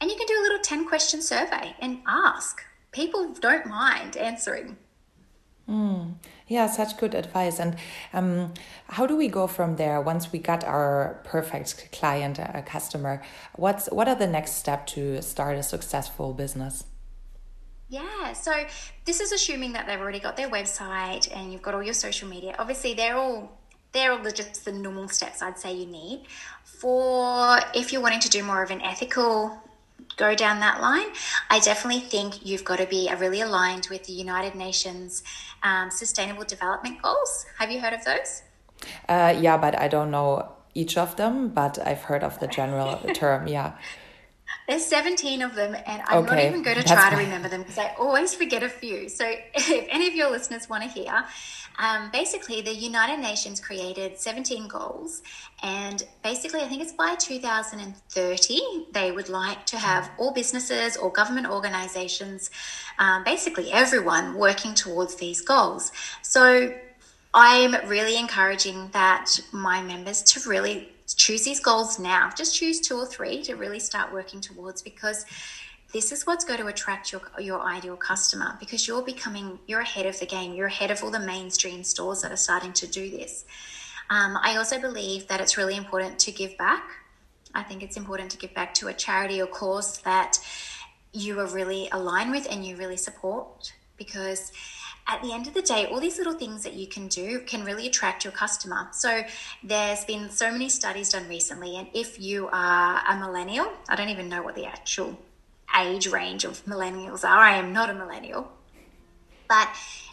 [0.00, 2.62] And you can do a little 10 question survey and ask.
[2.90, 4.76] People don't mind answering.
[5.68, 6.14] Mm.
[6.48, 7.58] Yeah, such good advice.
[7.58, 7.76] And
[8.12, 8.54] um,
[8.88, 13.22] how do we go from there once we got our perfect client, a customer?
[13.54, 16.84] What's what are the next step to start a successful business?
[17.88, 18.52] Yeah, so
[19.04, 22.28] this is assuming that they've already got their website and you've got all your social
[22.28, 22.54] media.
[22.58, 23.58] Obviously, they're all
[23.92, 26.22] they're all just the normal steps I'd say you need
[26.64, 29.62] for if you're wanting to do more of an ethical
[30.16, 31.06] go down that line,
[31.50, 35.22] I definitely think you've got to be really aligned with the United Nations
[35.62, 37.46] um, Sustainable Development Goals.
[37.58, 38.42] Have you heard of those?
[39.08, 42.96] Uh, yeah, but I don't know each of them, but I've heard of the general
[43.14, 43.72] term, yeah.
[44.68, 46.36] There's 17 of them, and I'm okay.
[46.36, 49.08] not even going to try to remember them because I always forget a few.
[49.08, 51.24] So, if any of your listeners want to hear,
[51.78, 55.22] um, basically, the United Nations created 17 goals,
[55.62, 61.10] and basically, I think it's by 2030, they would like to have all businesses or
[61.10, 62.50] government organizations,
[62.98, 65.92] um, basically everyone, working towards these goals.
[66.22, 66.74] So,
[67.34, 72.30] I'm really encouraging that my members to really choose these goals now.
[72.36, 75.24] Just choose two or three to really start working towards because
[75.92, 80.06] this is what's going to attract your your ideal customer because you're becoming you're ahead
[80.06, 80.54] of the game.
[80.54, 83.44] You're ahead of all the mainstream stores that are starting to do this.
[84.10, 86.84] Um, i also believe that it's really important to give back.
[87.54, 90.38] I think it's important to give back to a charity or cause that
[91.12, 94.52] you are really aligned with and you really support because
[95.06, 97.64] at the end of the day, all these little things that you can do can
[97.64, 98.88] really attract your customer.
[98.92, 99.22] So,
[99.62, 104.10] there's been so many studies done recently, and if you are a millennial, I don't
[104.10, 105.18] even know what the actual
[105.78, 107.38] age range of millennials are.
[107.38, 108.50] I am not a millennial,
[109.48, 109.68] but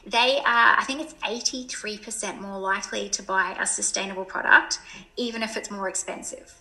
[0.05, 4.79] they are, I think it's 83% more likely to buy a sustainable product,
[5.17, 6.55] even if it's more expensive.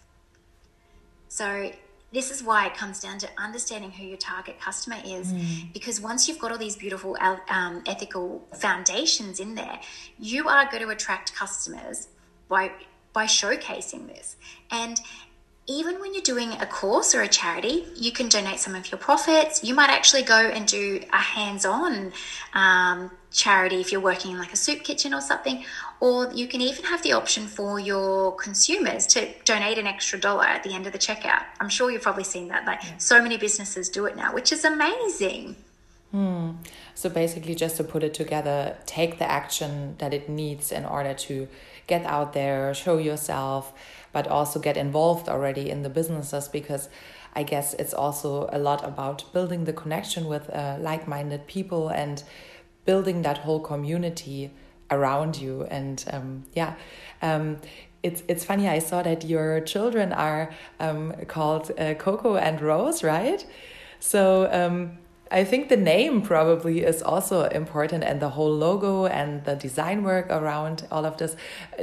[1.28, 1.70] So,
[2.12, 5.72] this is why it comes down to understanding who your target customer is mm.
[5.72, 7.16] because once you've got all these beautiful
[7.50, 9.78] um, ethical foundations in there
[10.18, 12.08] you are going to attract customers
[12.48, 12.72] by
[13.12, 14.36] by showcasing this
[14.70, 15.00] and
[15.68, 18.98] even when you're doing a course or a charity, you can donate some of your
[18.98, 19.62] profits.
[19.62, 22.12] You might actually go and do a hands on
[22.54, 25.62] um, charity if you're working in like a soup kitchen or something.
[26.00, 30.44] Or you can even have the option for your consumers to donate an extra dollar
[30.44, 31.44] at the end of the checkout.
[31.60, 32.64] I'm sure you've probably seen that.
[32.64, 32.96] Like yeah.
[32.96, 35.54] so many businesses do it now, which is amazing.
[36.12, 36.52] Hmm.
[36.94, 41.12] So basically, just to put it together, take the action that it needs in order
[41.12, 41.46] to
[41.86, 43.74] get out there, show yourself
[44.12, 46.88] but also get involved already in the businesses because
[47.34, 51.88] I guess it's also a lot about building the connection with uh, like minded people
[51.88, 52.22] and
[52.84, 54.50] building that whole community
[54.90, 55.64] around you.
[55.70, 56.74] And um, yeah,
[57.22, 57.58] um,
[58.02, 58.68] it's it's funny.
[58.68, 63.44] I saw that your children are um, called uh, Coco and Rose, right?
[64.00, 64.98] So um,
[65.30, 70.02] I think the name probably is also important, and the whole logo and the design
[70.02, 71.36] work around all of this.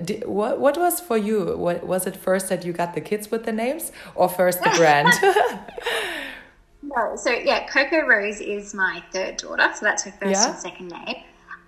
[0.03, 1.55] Did, what what was for you?
[1.57, 4.71] What was it first that you got the kids with the names, or first the
[4.71, 5.13] brand?
[6.81, 10.49] no, so yeah, Coco Rose is my third daughter, so that's her first yeah.
[10.49, 11.23] and second name.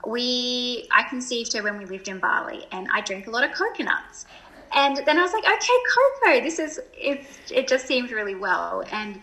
[0.05, 3.51] We I conceived her when we lived in Bali, and I drank a lot of
[3.51, 4.25] coconuts.
[4.75, 7.25] And then I was like, okay, Coco, this is it.
[7.51, 9.21] It just seemed really well, and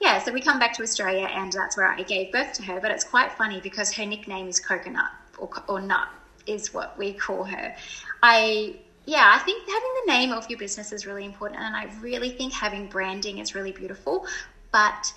[0.00, 2.80] yeah, so we come back to Australia, and that's where I gave birth to her.
[2.80, 6.08] But it's quite funny because her nickname is Coconut or, or Nut
[6.46, 7.74] is what we call her.
[8.22, 11.88] I yeah, I think having the name of your business is really important, and I
[12.00, 14.26] really think having branding is really beautiful.
[14.72, 15.12] But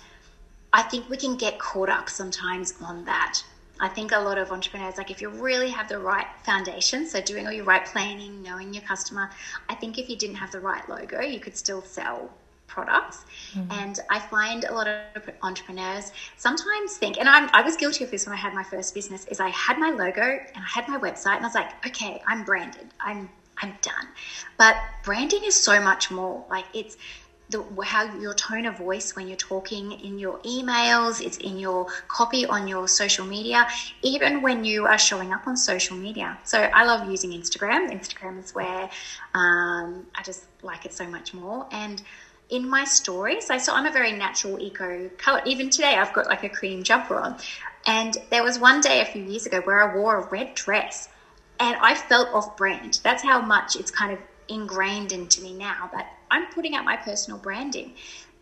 [0.72, 3.42] I think we can get caught up sometimes on that.
[3.80, 7.20] I think a lot of entrepreneurs, like if you really have the right foundation, so
[7.20, 9.30] doing all your right planning, knowing your customer,
[9.68, 12.30] I think if you didn't have the right logo, you could still sell
[12.66, 13.24] products.
[13.52, 13.72] Mm-hmm.
[13.72, 18.10] And I find a lot of entrepreneurs sometimes think, and I'm, I was guilty of
[18.10, 20.88] this when I had my first business, is I had my logo and I had
[20.88, 22.88] my website and I was like, okay, I'm branded.
[23.00, 23.28] I'm
[23.62, 24.08] I'm done.
[24.58, 26.44] But branding is so much more.
[26.50, 26.96] Like it's
[27.50, 31.86] the, how your tone of voice when you're talking in your emails, it's in your
[32.08, 33.68] copy on your social media,
[34.02, 36.38] even when you are showing up on social media.
[36.44, 37.92] So I love using Instagram.
[37.92, 38.90] Instagram is where
[39.34, 41.66] um, I just like it so much more.
[41.70, 42.02] And
[42.54, 45.42] in my stories, I so I'm a very natural eco color.
[45.44, 47.36] Even today, I've got like a cream jumper on.
[47.86, 51.08] And there was one day a few years ago where I wore a red dress
[51.58, 53.00] and I felt off brand.
[53.02, 55.90] That's how much it's kind of ingrained into me now.
[55.92, 57.92] But I'm putting out my personal branding.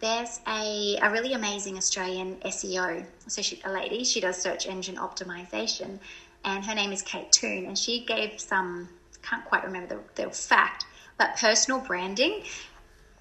[0.00, 4.96] There's a, a really amazing Australian SEO, so she, a lady, she does search engine
[4.96, 6.00] optimization,
[6.44, 8.88] and her name is Kate Toon, and she gave some,
[9.22, 10.86] can't quite remember the, the fact,
[11.18, 12.42] but personal branding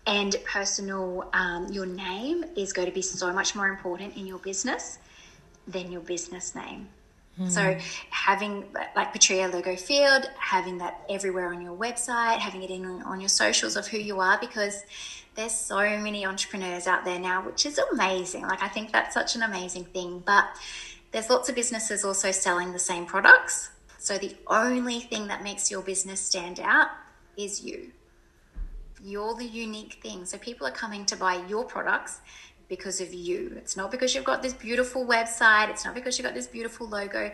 [0.05, 4.39] and personal, um, your name is going to be so much more important in your
[4.39, 4.97] business
[5.67, 6.89] than your business name.
[7.47, 7.75] So
[8.11, 13.29] having like Petria Leggo-Field, having that everywhere on your website, having it in on your
[13.29, 14.83] socials of who you are, because
[15.33, 18.43] there's so many entrepreneurs out there now, which is amazing.
[18.43, 20.21] Like I think that's such an amazing thing.
[20.23, 20.45] But
[21.11, 23.69] there's lots of businesses also selling the same products.
[23.97, 26.89] So the only thing that makes your business stand out
[27.37, 27.91] is you.
[29.03, 30.25] You're the unique thing.
[30.25, 32.21] So people are coming to buy your products
[32.71, 33.53] because of you.
[33.57, 35.69] It's not because you've got this beautiful website.
[35.69, 37.29] It's not because you've got this beautiful logo.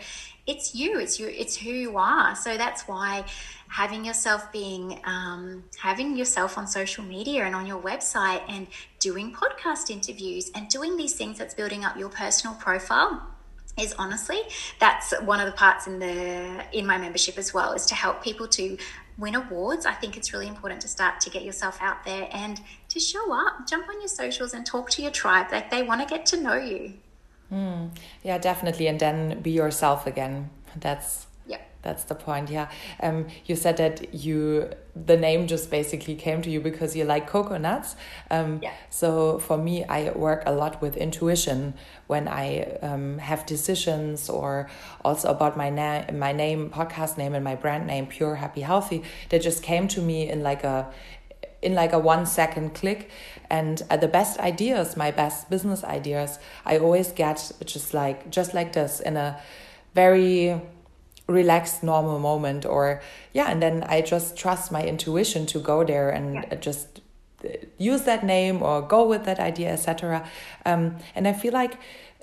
[0.48, 1.00] It's you.
[1.00, 1.28] It's you.
[1.28, 2.36] It's who you are.
[2.36, 3.24] So that's why
[3.68, 8.66] having yourself being um, having yourself on social media and on your website and
[9.00, 13.22] doing podcast interviews and doing these things that's building up your personal profile
[13.80, 14.40] is honestly
[14.80, 18.24] that's one of the parts in the in my membership as well is to help
[18.24, 18.76] people to
[19.18, 22.62] win awards i think it's really important to start to get yourself out there and
[22.90, 25.48] to show up jump on your socials and talk to your tribe.
[25.52, 26.94] Like they want to get to know you.
[27.52, 27.92] Mm,
[28.24, 28.88] yeah definitely.
[28.88, 30.50] And then be yourself again.
[30.76, 31.27] That's
[31.88, 32.68] that's the point yeah.
[33.02, 34.70] Um, you said that you
[35.12, 37.96] the name just basically came to you because you like coconuts.
[38.30, 38.74] Um, yeah.
[38.90, 41.74] so for me i work a lot with intuition
[42.08, 42.46] when i
[42.82, 44.70] um, have decisions or
[45.06, 49.04] also about my name my name podcast name and my brand name pure happy healthy.
[49.30, 50.92] That just came to me in like a
[51.62, 53.10] in like a one second click.
[53.50, 57.38] And uh, the best ideas my best business ideas i always get
[57.74, 59.30] just like just like this in a
[59.98, 60.62] very
[61.28, 63.02] relaxed normal moment or
[63.34, 66.56] yeah and then i just trust my intuition to go there and yeah.
[66.56, 67.02] just
[67.44, 70.26] uh, use that name or go with that idea etc
[70.66, 71.78] um, and i feel like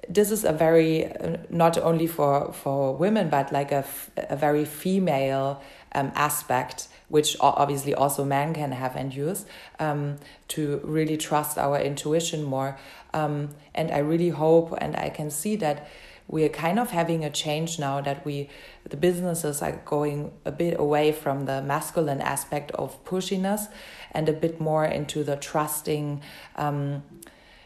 [0.08, 3.84] this is a very uh, not only for for women but like a,
[4.16, 5.62] a very female
[5.94, 9.44] um, aspect which obviously also men can have and use
[9.78, 10.16] um,
[10.48, 12.78] to really trust our intuition more
[13.12, 15.86] um, and i really hope and i can see that
[16.28, 18.48] we are kind of having a change now that we
[18.88, 23.68] the businesses are going a bit away from the masculine aspect of pushiness
[24.12, 26.20] and a bit more into the trusting
[26.56, 27.02] um,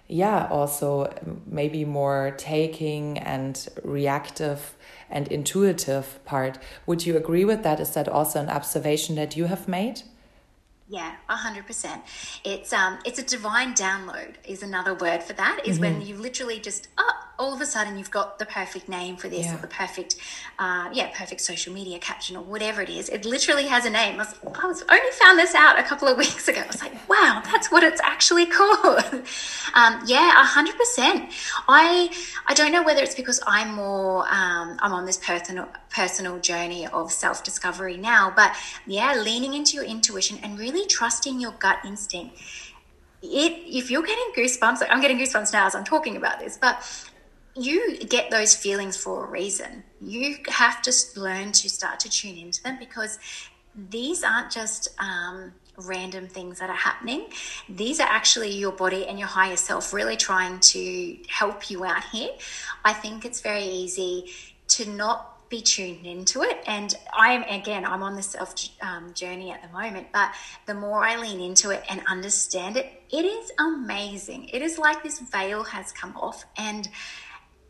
[0.09, 1.13] yeah also
[1.47, 4.75] maybe more taking and reactive
[5.11, 6.59] and intuitive part.
[6.87, 7.81] Would you agree with that?
[7.81, 10.03] Is that also an observation that you have made
[10.89, 12.03] yeah, a hundred percent.
[12.45, 15.61] It's um, it's a divine download is another word for that.
[15.67, 15.99] Is mm-hmm.
[15.99, 19.29] when you literally just oh, all of a sudden you've got the perfect name for
[19.29, 19.55] this yeah.
[19.55, 20.17] or the perfect,
[20.59, 23.09] uh, yeah, perfect social media caption or whatever it is.
[23.09, 24.15] It literally has a name.
[24.15, 26.61] I, was, I was only found this out a couple of weeks ago.
[26.61, 29.05] I was like, wow, that's what it's actually called.
[29.75, 31.31] um, yeah, a hundred percent.
[31.69, 32.11] I
[32.47, 36.87] I don't know whether it's because I'm more um, I'm on this personal personal journey
[36.89, 41.79] of self discovery now, but yeah, leaning into your intuition and really trusting your gut
[41.85, 42.37] instinct
[43.23, 46.57] it if you're getting goosebumps like i'm getting goosebumps now as i'm talking about this
[46.57, 46.83] but
[47.59, 49.83] you get those feelings for a reason.
[50.01, 53.19] You have to learn to start to tune into them because
[53.75, 57.27] these aren't just um, random things that are happening.
[57.69, 62.05] These are actually your body and your higher self really trying to help you out
[62.13, 62.31] here.
[62.85, 64.31] I think it's very easy
[64.69, 66.63] to not be tuned into it.
[66.67, 70.33] And I'm, again, I'm on the self um, journey at the moment, but
[70.67, 74.49] the more I lean into it and understand it, it is amazing.
[74.51, 76.89] It is like this veil has come off and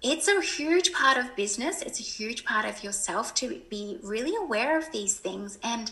[0.02, 1.82] it's a huge part of business.
[1.82, 5.58] It's a huge part of yourself to be really aware of these things.
[5.62, 5.90] And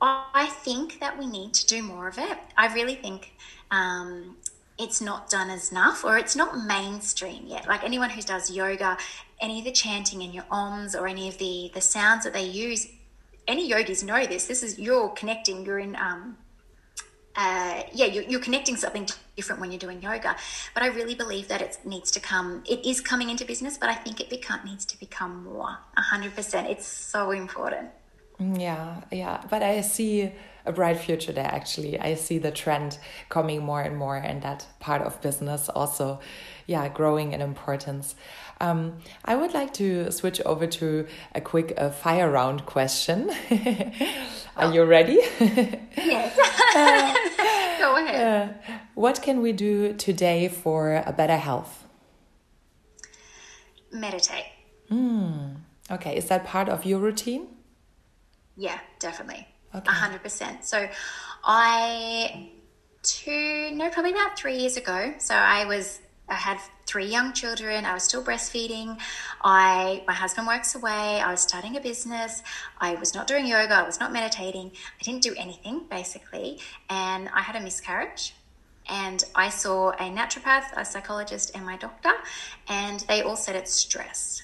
[0.00, 2.38] I think that we need to do more of it.
[2.56, 3.34] I really think
[3.70, 4.36] um,
[4.78, 7.68] it's not done as enough or it's not mainstream yet.
[7.68, 8.96] Like anyone who does yoga,
[9.42, 12.44] any of the chanting and your oms or any of the, the sounds that they
[12.44, 12.88] use,
[13.46, 14.46] any yogis know this.
[14.46, 16.38] This is you're connecting, you're in um,
[17.34, 20.36] uh, yeah, you're, you're, connecting something different when you're doing yoga.
[20.74, 22.62] But I really believe that it needs to come.
[22.68, 25.78] It is coming into business, but I think it become, needs to become more.
[25.96, 26.68] hundred percent.
[26.68, 27.88] It's so important.
[28.38, 29.42] Yeah, yeah.
[29.48, 30.32] But I see
[30.66, 31.98] a bright future there actually.
[31.98, 36.20] I see the trend coming more and more and that part of business also
[36.66, 38.14] yeah, growing in importance.
[38.62, 43.28] Um, I would like to switch over to a quick uh, fire round question.
[44.56, 44.72] Are oh.
[44.72, 45.18] you ready?
[45.96, 46.38] yes.
[46.76, 48.20] uh, Go ahead.
[48.68, 51.88] Uh, what can we do today for a better health?
[53.90, 54.46] Meditate.
[54.90, 55.56] Mm.
[55.90, 57.48] Okay, is that part of your routine?
[58.56, 59.48] Yeah, definitely.
[59.74, 59.90] Okay.
[59.90, 60.64] 100%.
[60.64, 60.88] So
[61.42, 62.50] I,
[63.02, 65.14] two, no, probably about three years ago.
[65.18, 65.98] So I was,
[66.28, 67.84] I had three young children.
[67.84, 68.98] I was still breastfeeding.
[69.42, 71.20] I, my husband works away.
[71.20, 72.42] I was starting a business.
[72.80, 73.74] I was not doing yoga.
[73.74, 74.72] I was not meditating.
[75.00, 76.60] I didn't do anything basically.
[76.88, 78.34] And I had a miscarriage
[78.88, 82.12] and I saw a naturopath, a psychologist, and my doctor,
[82.68, 84.42] and they all said it's stress.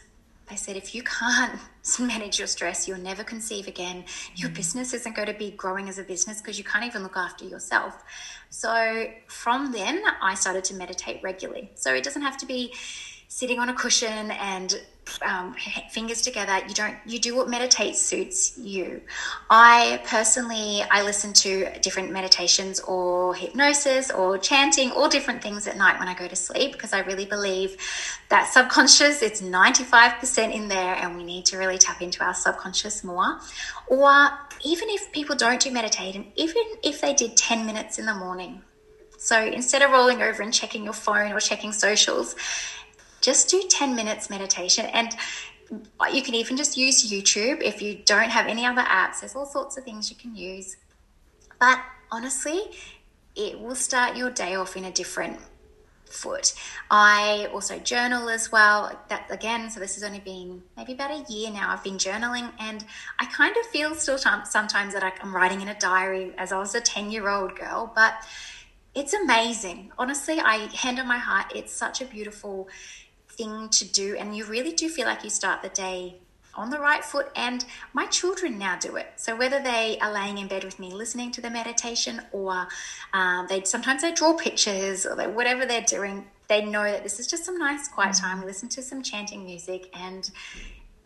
[0.48, 1.58] They said if you can't
[2.00, 4.04] manage your stress, you'll never conceive again.
[4.34, 4.54] Your mm.
[4.54, 7.44] business isn't going to be growing as a business because you can't even look after
[7.44, 8.02] yourself.
[8.50, 11.70] So from then, I started to meditate regularly.
[11.74, 12.74] So it doesn't have to be
[13.28, 14.80] sitting on a cushion and
[15.22, 15.54] um,
[15.90, 19.00] fingers together you don't you do what meditate suits you.
[19.48, 25.76] I personally i listen to different meditations or hypnosis or chanting all different things at
[25.76, 27.76] night when i go to sleep because i really believe
[28.28, 33.02] that subconscious it's 95% in there and we need to really tap into our subconscious
[33.02, 33.38] more.
[33.86, 34.28] Or
[34.62, 38.62] even if people don't do meditation even if they did 10 minutes in the morning.
[39.18, 42.36] So instead of rolling over and checking your phone or checking socials
[43.28, 45.14] just do 10 minutes meditation and
[46.10, 49.20] you can even just use YouTube if you don't have any other apps.
[49.20, 50.78] There's all sorts of things you can use.
[51.60, 51.78] But
[52.10, 52.58] honestly,
[53.36, 55.36] it will start your day off in a different
[56.06, 56.54] foot.
[56.90, 58.98] I also journal as well.
[59.10, 61.70] That again, so this has only been maybe about a year now.
[61.70, 62.82] I've been journaling, and
[63.20, 66.74] I kind of feel still sometimes that I'm writing in a diary as I was
[66.74, 68.14] a 10 year old girl, but
[68.94, 69.92] it's amazing.
[69.98, 72.68] Honestly, I hand on my heart, it's such a beautiful
[73.38, 74.16] thing to do.
[74.16, 76.16] And you really do feel like you start the day
[76.58, 77.30] on the right foot.
[77.36, 77.64] And
[77.94, 79.12] my children now do it.
[79.16, 82.66] So whether they are laying in bed with me listening to the meditation, or
[83.14, 87.20] um, they sometimes they draw pictures, or they, whatever they're doing, they know that this
[87.20, 88.20] is just some nice quiet mm.
[88.20, 88.40] time.
[88.40, 90.28] We listen to some chanting music, and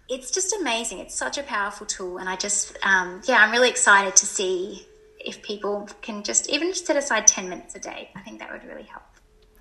[0.08, 0.98] it's just amazing.
[0.98, 4.86] It's such a powerful tool, and I just um, yeah, I'm really excited to see
[5.24, 8.10] if people can just even just set aside 10 minutes a day.
[8.16, 9.04] I think that would really help.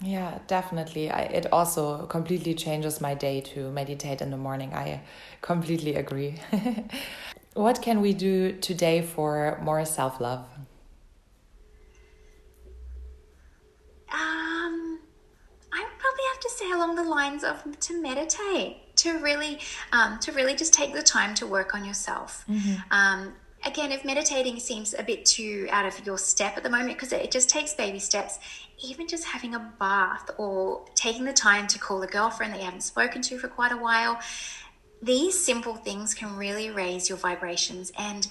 [0.04, 1.12] Yeah, definitely.
[1.12, 4.74] I, it also completely changes my day to meditate in the morning.
[4.74, 5.02] I
[5.42, 6.36] completely agree.
[7.54, 10.46] what can we do today for more self love?
[14.12, 15.00] Um,
[15.72, 19.60] I would probably have to say along the lines of to meditate, to really,
[19.92, 22.44] um, to really just take the time to work on yourself.
[22.48, 22.78] Mm -hmm.
[22.92, 23.34] um,
[23.66, 27.14] again, if meditating seems a bit too out of your step at the moment, because
[27.14, 28.40] it just takes baby steps,
[28.84, 32.66] even just having a bath or taking the time to call a girlfriend that you
[32.66, 34.20] haven't spoken to for quite a while,
[35.02, 37.92] these simple things can really raise your vibrations.
[37.98, 38.28] And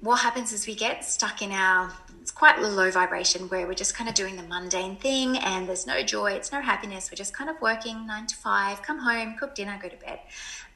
[0.00, 3.94] what happens is we get stuck in our it's quite low vibration where we're just
[3.94, 7.10] kind of doing the mundane thing and there's no joy, it's no happiness.
[7.10, 10.20] We're just kind of working nine to five, come home, cook dinner, go to bed.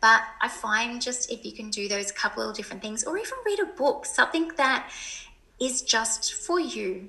[0.00, 3.38] But I find just if you can do those couple of different things or even
[3.44, 4.90] read a book, something that
[5.60, 7.08] is just for you.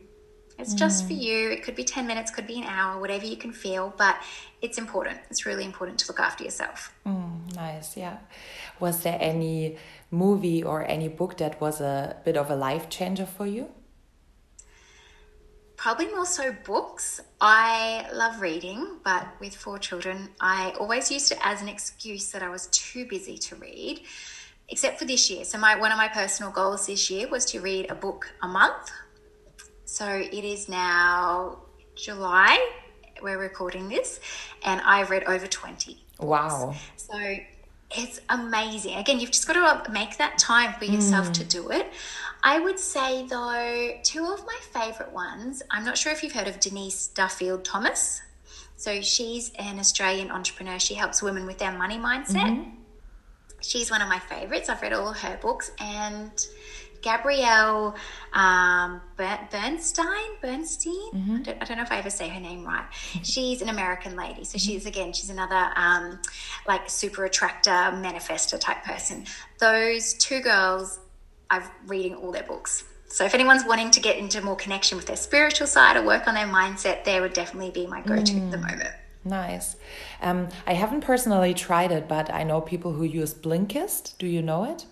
[0.59, 0.79] It's mm.
[0.79, 1.21] just for mm.
[1.21, 1.49] you.
[1.49, 4.17] It could be 10 minutes, could be an hour, whatever you can feel, but
[4.61, 5.19] it's important.
[5.29, 6.93] It's really important to look after yourself.
[7.05, 8.17] Mm, nice, yeah.
[8.79, 9.77] Was there any
[10.11, 13.69] movie or any book that was a bit of a life changer for you?
[15.77, 17.21] Probably more so books.
[17.41, 22.41] I love reading, but with four children, I always used it as an excuse that
[22.41, 24.01] I was too busy to read,
[24.69, 25.43] except for this year.
[25.43, 28.47] So my one of my personal goals this year was to read a book a
[28.47, 28.89] month.
[29.85, 31.59] So it is now
[31.95, 32.57] July.
[33.21, 34.19] We're recording this,
[34.63, 36.03] and I've read over 20.
[36.19, 36.75] Wow.
[36.95, 37.17] So
[37.91, 38.95] it's amazing.
[38.95, 41.33] Again, you've just got to make that time for yourself mm.
[41.33, 41.87] to do it.
[42.45, 46.47] I would say, though, two of my favorite ones, I'm not sure if you've heard
[46.47, 48.21] of Denise Duffield Thomas.
[48.77, 50.77] So she's an Australian entrepreneur.
[50.77, 52.51] She helps women with their money mindset.
[52.51, 52.69] Mm-hmm.
[53.61, 54.69] She's one of my favorites.
[54.69, 55.71] I've read all her books.
[55.79, 56.31] And
[57.01, 57.95] Gabrielle
[58.33, 60.05] um, Bernstein,
[60.39, 61.11] Bernstein.
[61.13, 61.35] Mm-hmm.
[61.35, 62.85] I, don't, I, don't, know if I ever say her name right.
[63.23, 64.71] She's an American lady, so mm-hmm.
[64.71, 66.19] she's again, she's another um,
[66.67, 69.25] like super attractor, manifester type person.
[69.59, 70.99] Those two girls,
[71.49, 72.83] I'm reading all their books.
[73.07, 76.27] So if anyone's wanting to get into more connection with their spiritual side or work
[76.27, 78.45] on their mindset, there would definitely be my go-to mm.
[78.45, 78.71] at the mm.
[78.71, 78.89] moment.
[79.23, 79.75] Nice.
[80.21, 84.17] Um, I haven't personally tried it, but I know people who use Blinkist.
[84.17, 84.85] Do you know it?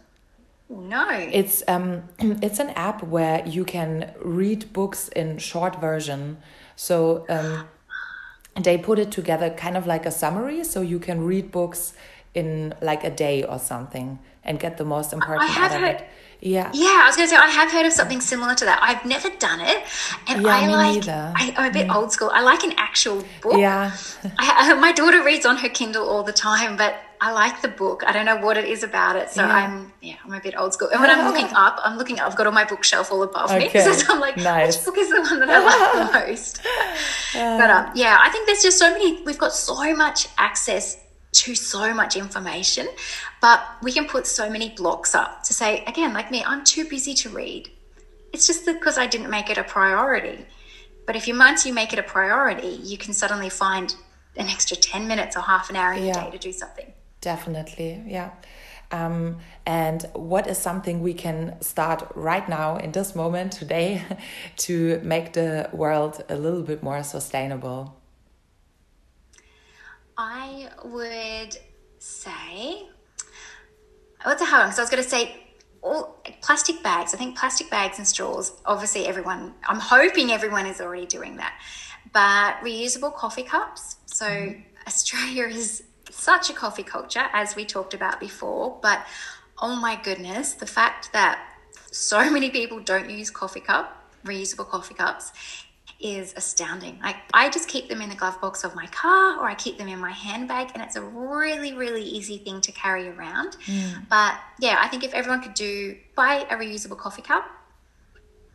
[0.70, 1.08] No.
[1.10, 6.38] It's um it's an app where you can read books in short version.
[6.76, 7.68] So um
[8.56, 11.94] they put it together kind of like a summary so you can read books
[12.34, 15.82] in like a day or something and get the most important I have out of
[15.82, 16.08] heard, it.
[16.46, 16.70] Yeah.
[16.74, 18.80] Yeah, I was going to say I have heard of something similar to that.
[18.82, 19.82] I've never done it,
[20.28, 20.96] and Yeah, I like.
[20.96, 21.32] neither.
[21.36, 22.30] I, I'm a bit old school.
[22.34, 23.58] I like an actual book.
[23.58, 23.92] Yeah.
[24.38, 27.70] I, I, my daughter reads on her Kindle all the time, but I like the
[27.70, 28.04] book.
[28.06, 29.56] I don't know what it is about it, so Yeah.
[29.56, 30.90] I'm yeah, I'm a bit old school.
[30.90, 32.20] And when I'm looking up, I'm looking.
[32.20, 34.76] I've got all my bookshelf all above me, Okay, so I'm like, nice.
[34.76, 36.62] which book is the one that I like the most?
[37.34, 39.24] but um, yeah, I think there's just so many.
[39.24, 40.98] We've got so much access
[41.34, 42.88] to so much information,
[43.42, 46.86] but we can put so many blocks up to say again, like me, I'm too
[46.88, 47.70] busy to read.
[48.32, 50.46] It's just because I didn't make it a priority.
[51.06, 53.94] But if you once you make it a priority, you can suddenly find
[54.38, 56.14] an extra ten minutes or half an hour in Yeah.
[56.22, 56.94] your day to do something.
[57.22, 58.32] Definitely, yeah.
[58.92, 64.04] Um, and what is something we can start right now in this moment today
[64.58, 67.96] to make the world a little bit more sustainable?
[70.18, 71.58] I would
[72.00, 72.88] say,
[74.24, 74.70] what's a hard one?
[74.70, 75.44] Because I was going to say
[75.82, 77.14] all plastic bags.
[77.14, 78.54] I think plastic bags and straws.
[78.66, 79.54] Obviously, everyone.
[79.68, 81.60] I'm hoping everyone is already doing that.
[82.12, 83.98] But reusable coffee cups.
[84.06, 84.62] So mm-hmm.
[84.88, 88.80] Australia is such a coffee culture, as we talked about before.
[88.82, 89.06] But
[89.62, 91.40] oh my goodness, the fact that
[91.92, 95.32] so many people don't use coffee cup, reusable coffee cups,
[96.04, 97.00] is astounding.
[97.02, 99.78] Like I just keep them in the glove box of my car or I keep
[99.78, 103.56] them in my handbag and it's a really really easy thing to carry around.
[103.66, 104.10] Mm.
[104.10, 107.46] But yeah, I think if everyone could do buy a reusable coffee cup,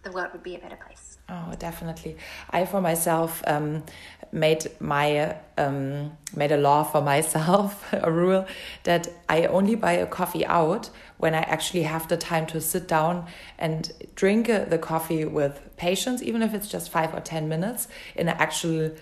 [0.02, 1.07] the world would be a better place.
[1.30, 2.16] Oh, definitely.
[2.48, 3.82] I for myself um,
[4.32, 8.46] made my um, made a law for myself, a rule
[8.84, 12.88] that I only buy a coffee out when I actually have the time to sit
[12.88, 13.26] down
[13.58, 17.88] and drink uh, the coffee with patience, even if it's just five or ten minutes
[18.16, 18.92] in an actual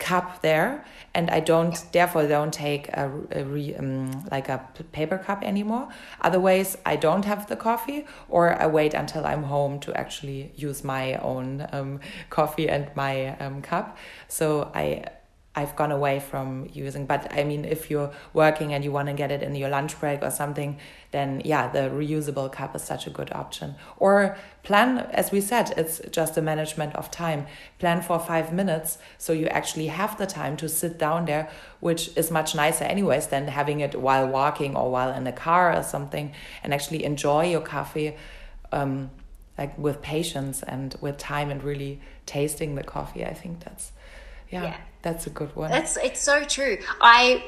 [0.00, 0.84] cup there
[1.14, 4.58] and i don't therefore don't take a, a re, um, like a
[4.92, 5.88] paper cup anymore.
[6.20, 10.82] Otherwise i don't have the coffee or i wait until i'm home to actually use
[10.82, 13.96] my own um, coffee and my um, cup.
[14.28, 15.04] So i
[15.56, 19.14] I've gone away from using, but I mean, if you're working and you want to
[19.14, 20.78] get it in your lunch break or something,
[21.10, 23.74] then yeah, the reusable cup is such a good option.
[23.96, 27.46] Or plan, as we said, it's just a management of time.
[27.80, 32.16] Plan for five minutes so you actually have the time to sit down there, which
[32.16, 35.82] is much nicer, anyways, than having it while walking or while in the car or
[35.82, 36.32] something,
[36.62, 38.16] and actually enjoy your coffee.
[38.70, 39.10] Um,
[39.58, 43.26] like with patience and with time and really tasting the coffee.
[43.26, 43.92] I think that's
[44.48, 44.76] yeah, Yeah.
[45.02, 45.70] That's a good one.
[45.70, 46.78] That's it's so true.
[47.00, 47.42] I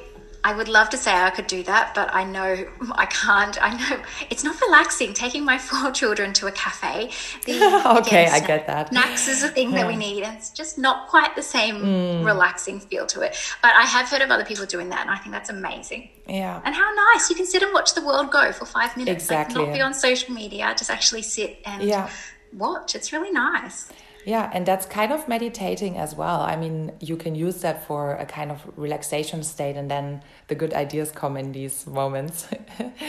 [0.45, 3.57] I would love to say I could do that, but I know I can't.
[3.63, 7.11] I know it's not relaxing taking my four children to a cafe.
[7.47, 7.63] The,
[8.01, 8.89] Okay, I get that.
[8.89, 12.25] Snacks is a thing that we need, and it's just not quite the same Mm.
[12.25, 13.37] relaxing feel to it.
[13.63, 16.09] But I have heard of other people doing that, and I think that's amazing.
[16.27, 16.61] yeah.
[16.65, 19.23] And how nice you can sit and watch the world go for five minutes.
[19.25, 19.61] Exactly.
[19.61, 22.09] Like not be on social media, just actually sit and Yeah.
[22.53, 22.95] watch.
[22.97, 23.91] It's really nice.
[24.25, 26.41] Yeah, and that's kind of meditating as well.
[26.41, 30.55] I mean, you can use that for a kind of relaxation state, and then the
[30.55, 32.47] good ideas come in these moments.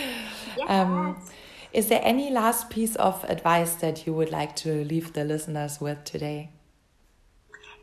[0.68, 1.22] um,
[1.72, 5.80] is there any last piece of advice that you would like to leave the listeners
[5.80, 6.50] with today?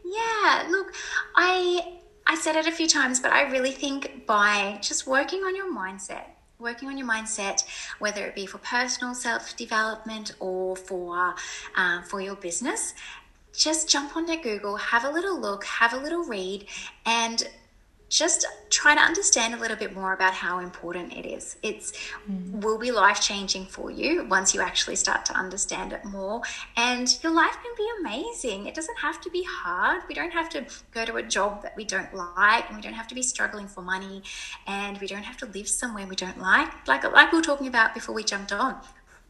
[0.04, 0.92] Yeah, look,
[1.36, 5.56] I I said it a few times, but I really think by just working on
[5.56, 6.26] your mindset,
[6.60, 7.64] working on your mindset,
[7.98, 11.34] whether it be for personal self development or for
[11.76, 12.94] uh, for your business,
[13.52, 16.66] just jump onto Google, have a little look, have a little read,
[17.04, 17.48] and
[18.10, 21.56] just try to understand a little bit more about how important it is.
[21.62, 21.92] It's
[22.28, 22.60] mm.
[22.60, 26.42] will be life changing for you once you actually start to understand it more,
[26.76, 28.66] and your life can be amazing.
[28.66, 30.02] It doesn't have to be hard.
[30.08, 32.94] We don't have to go to a job that we don't like, and we don't
[32.94, 34.22] have to be struggling for money,
[34.66, 36.88] and we don't have to live somewhere we don't like.
[36.88, 38.80] Like like we were talking about before we jumped on.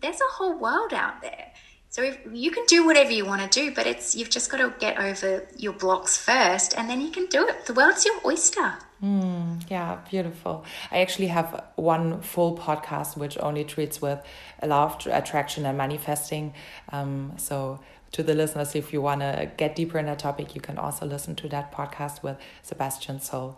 [0.00, 1.52] There's a whole world out there.
[1.90, 4.58] So if you can do whatever you want to do, but it's you've just got
[4.58, 7.66] to get over your blocks first, and then you can do it.
[7.66, 8.74] The world's your oyster.
[9.68, 10.64] Yeah, beautiful.
[10.92, 14.20] I actually have one full podcast which only treats with
[14.62, 16.54] law of attraction and manifesting.
[16.90, 17.80] Um, so
[18.12, 21.06] to the listeners, if you want to get deeper in that topic, you can also
[21.06, 23.56] listen to that podcast with Sebastian Soul.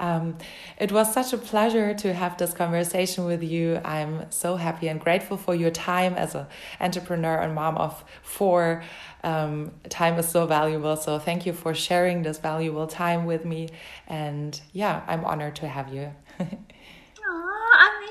[0.00, 0.38] Um,
[0.78, 3.80] it was such a pleasure to have this conversation with you.
[3.84, 6.46] I'm so happy and grateful for your time as an
[6.80, 8.82] entrepreneur and mom of four.
[9.22, 10.96] Um, time is so valuable.
[10.96, 13.68] So thank you for sharing this valuable time with me.
[14.08, 16.12] And yeah, I'm honored to have you.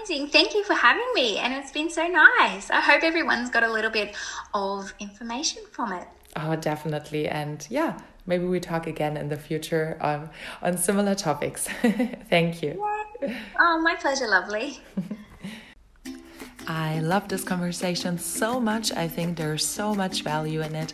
[0.02, 0.28] Aw, Amazing.
[0.28, 1.38] Thank you for having me.
[1.38, 2.70] And it's been so nice.
[2.70, 4.16] I hope everyone's got a little bit
[4.54, 6.08] of information from it.
[6.36, 7.28] Oh, definitely.
[7.28, 10.30] And yeah, maybe we talk again in the future on,
[10.62, 11.68] on similar topics.
[12.30, 12.84] Thank you.
[13.22, 13.36] Yeah.
[13.60, 14.80] Oh, my pleasure, lovely.
[16.68, 18.92] I love this conversation so much.
[18.94, 20.94] I think there's so much value in it,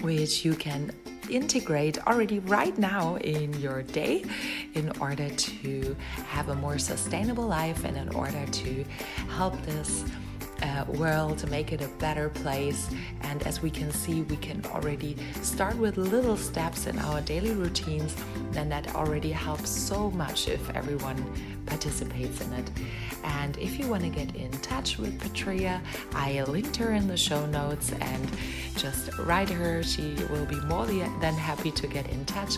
[0.00, 0.92] which you can
[1.30, 4.24] integrate already right now in your day
[4.74, 8.84] in order to have a more sustainable life and in order to
[9.28, 10.04] help this
[10.62, 12.88] uh, world to make it a better place.
[13.22, 17.52] And as we can see, we can already start with little steps in our daily
[17.52, 18.16] routines,
[18.54, 21.24] and that already helps so much if everyone
[21.66, 22.70] participates in it.
[23.24, 25.80] And if you want to get in touch with Petria,
[26.14, 28.30] I linked her in the show notes and
[28.76, 29.82] just write her.
[29.82, 32.56] She will be more than happy to get in touch.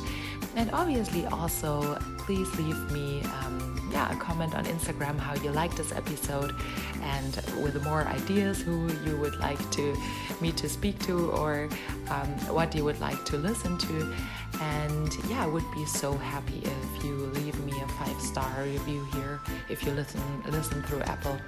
[0.57, 3.23] And obviously, also, please leave me.
[3.23, 6.55] Um, yeah, a comment on Instagram how you like this episode
[7.03, 9.97] and with more ideas who you would like to
[10.41, 11.69] me to speak to or
[12.09, 14.15] um, what you would like to listen to.
[14.61, 19.05] And yeah, I would be so happy if you leave me a five star review
[19.13, 21.39] here if you listen listen through Apple.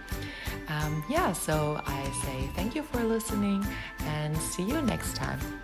[0.68, 3.64] Um, yeah, so I say thank you for listening
[4.00, 5.61] and see you next time.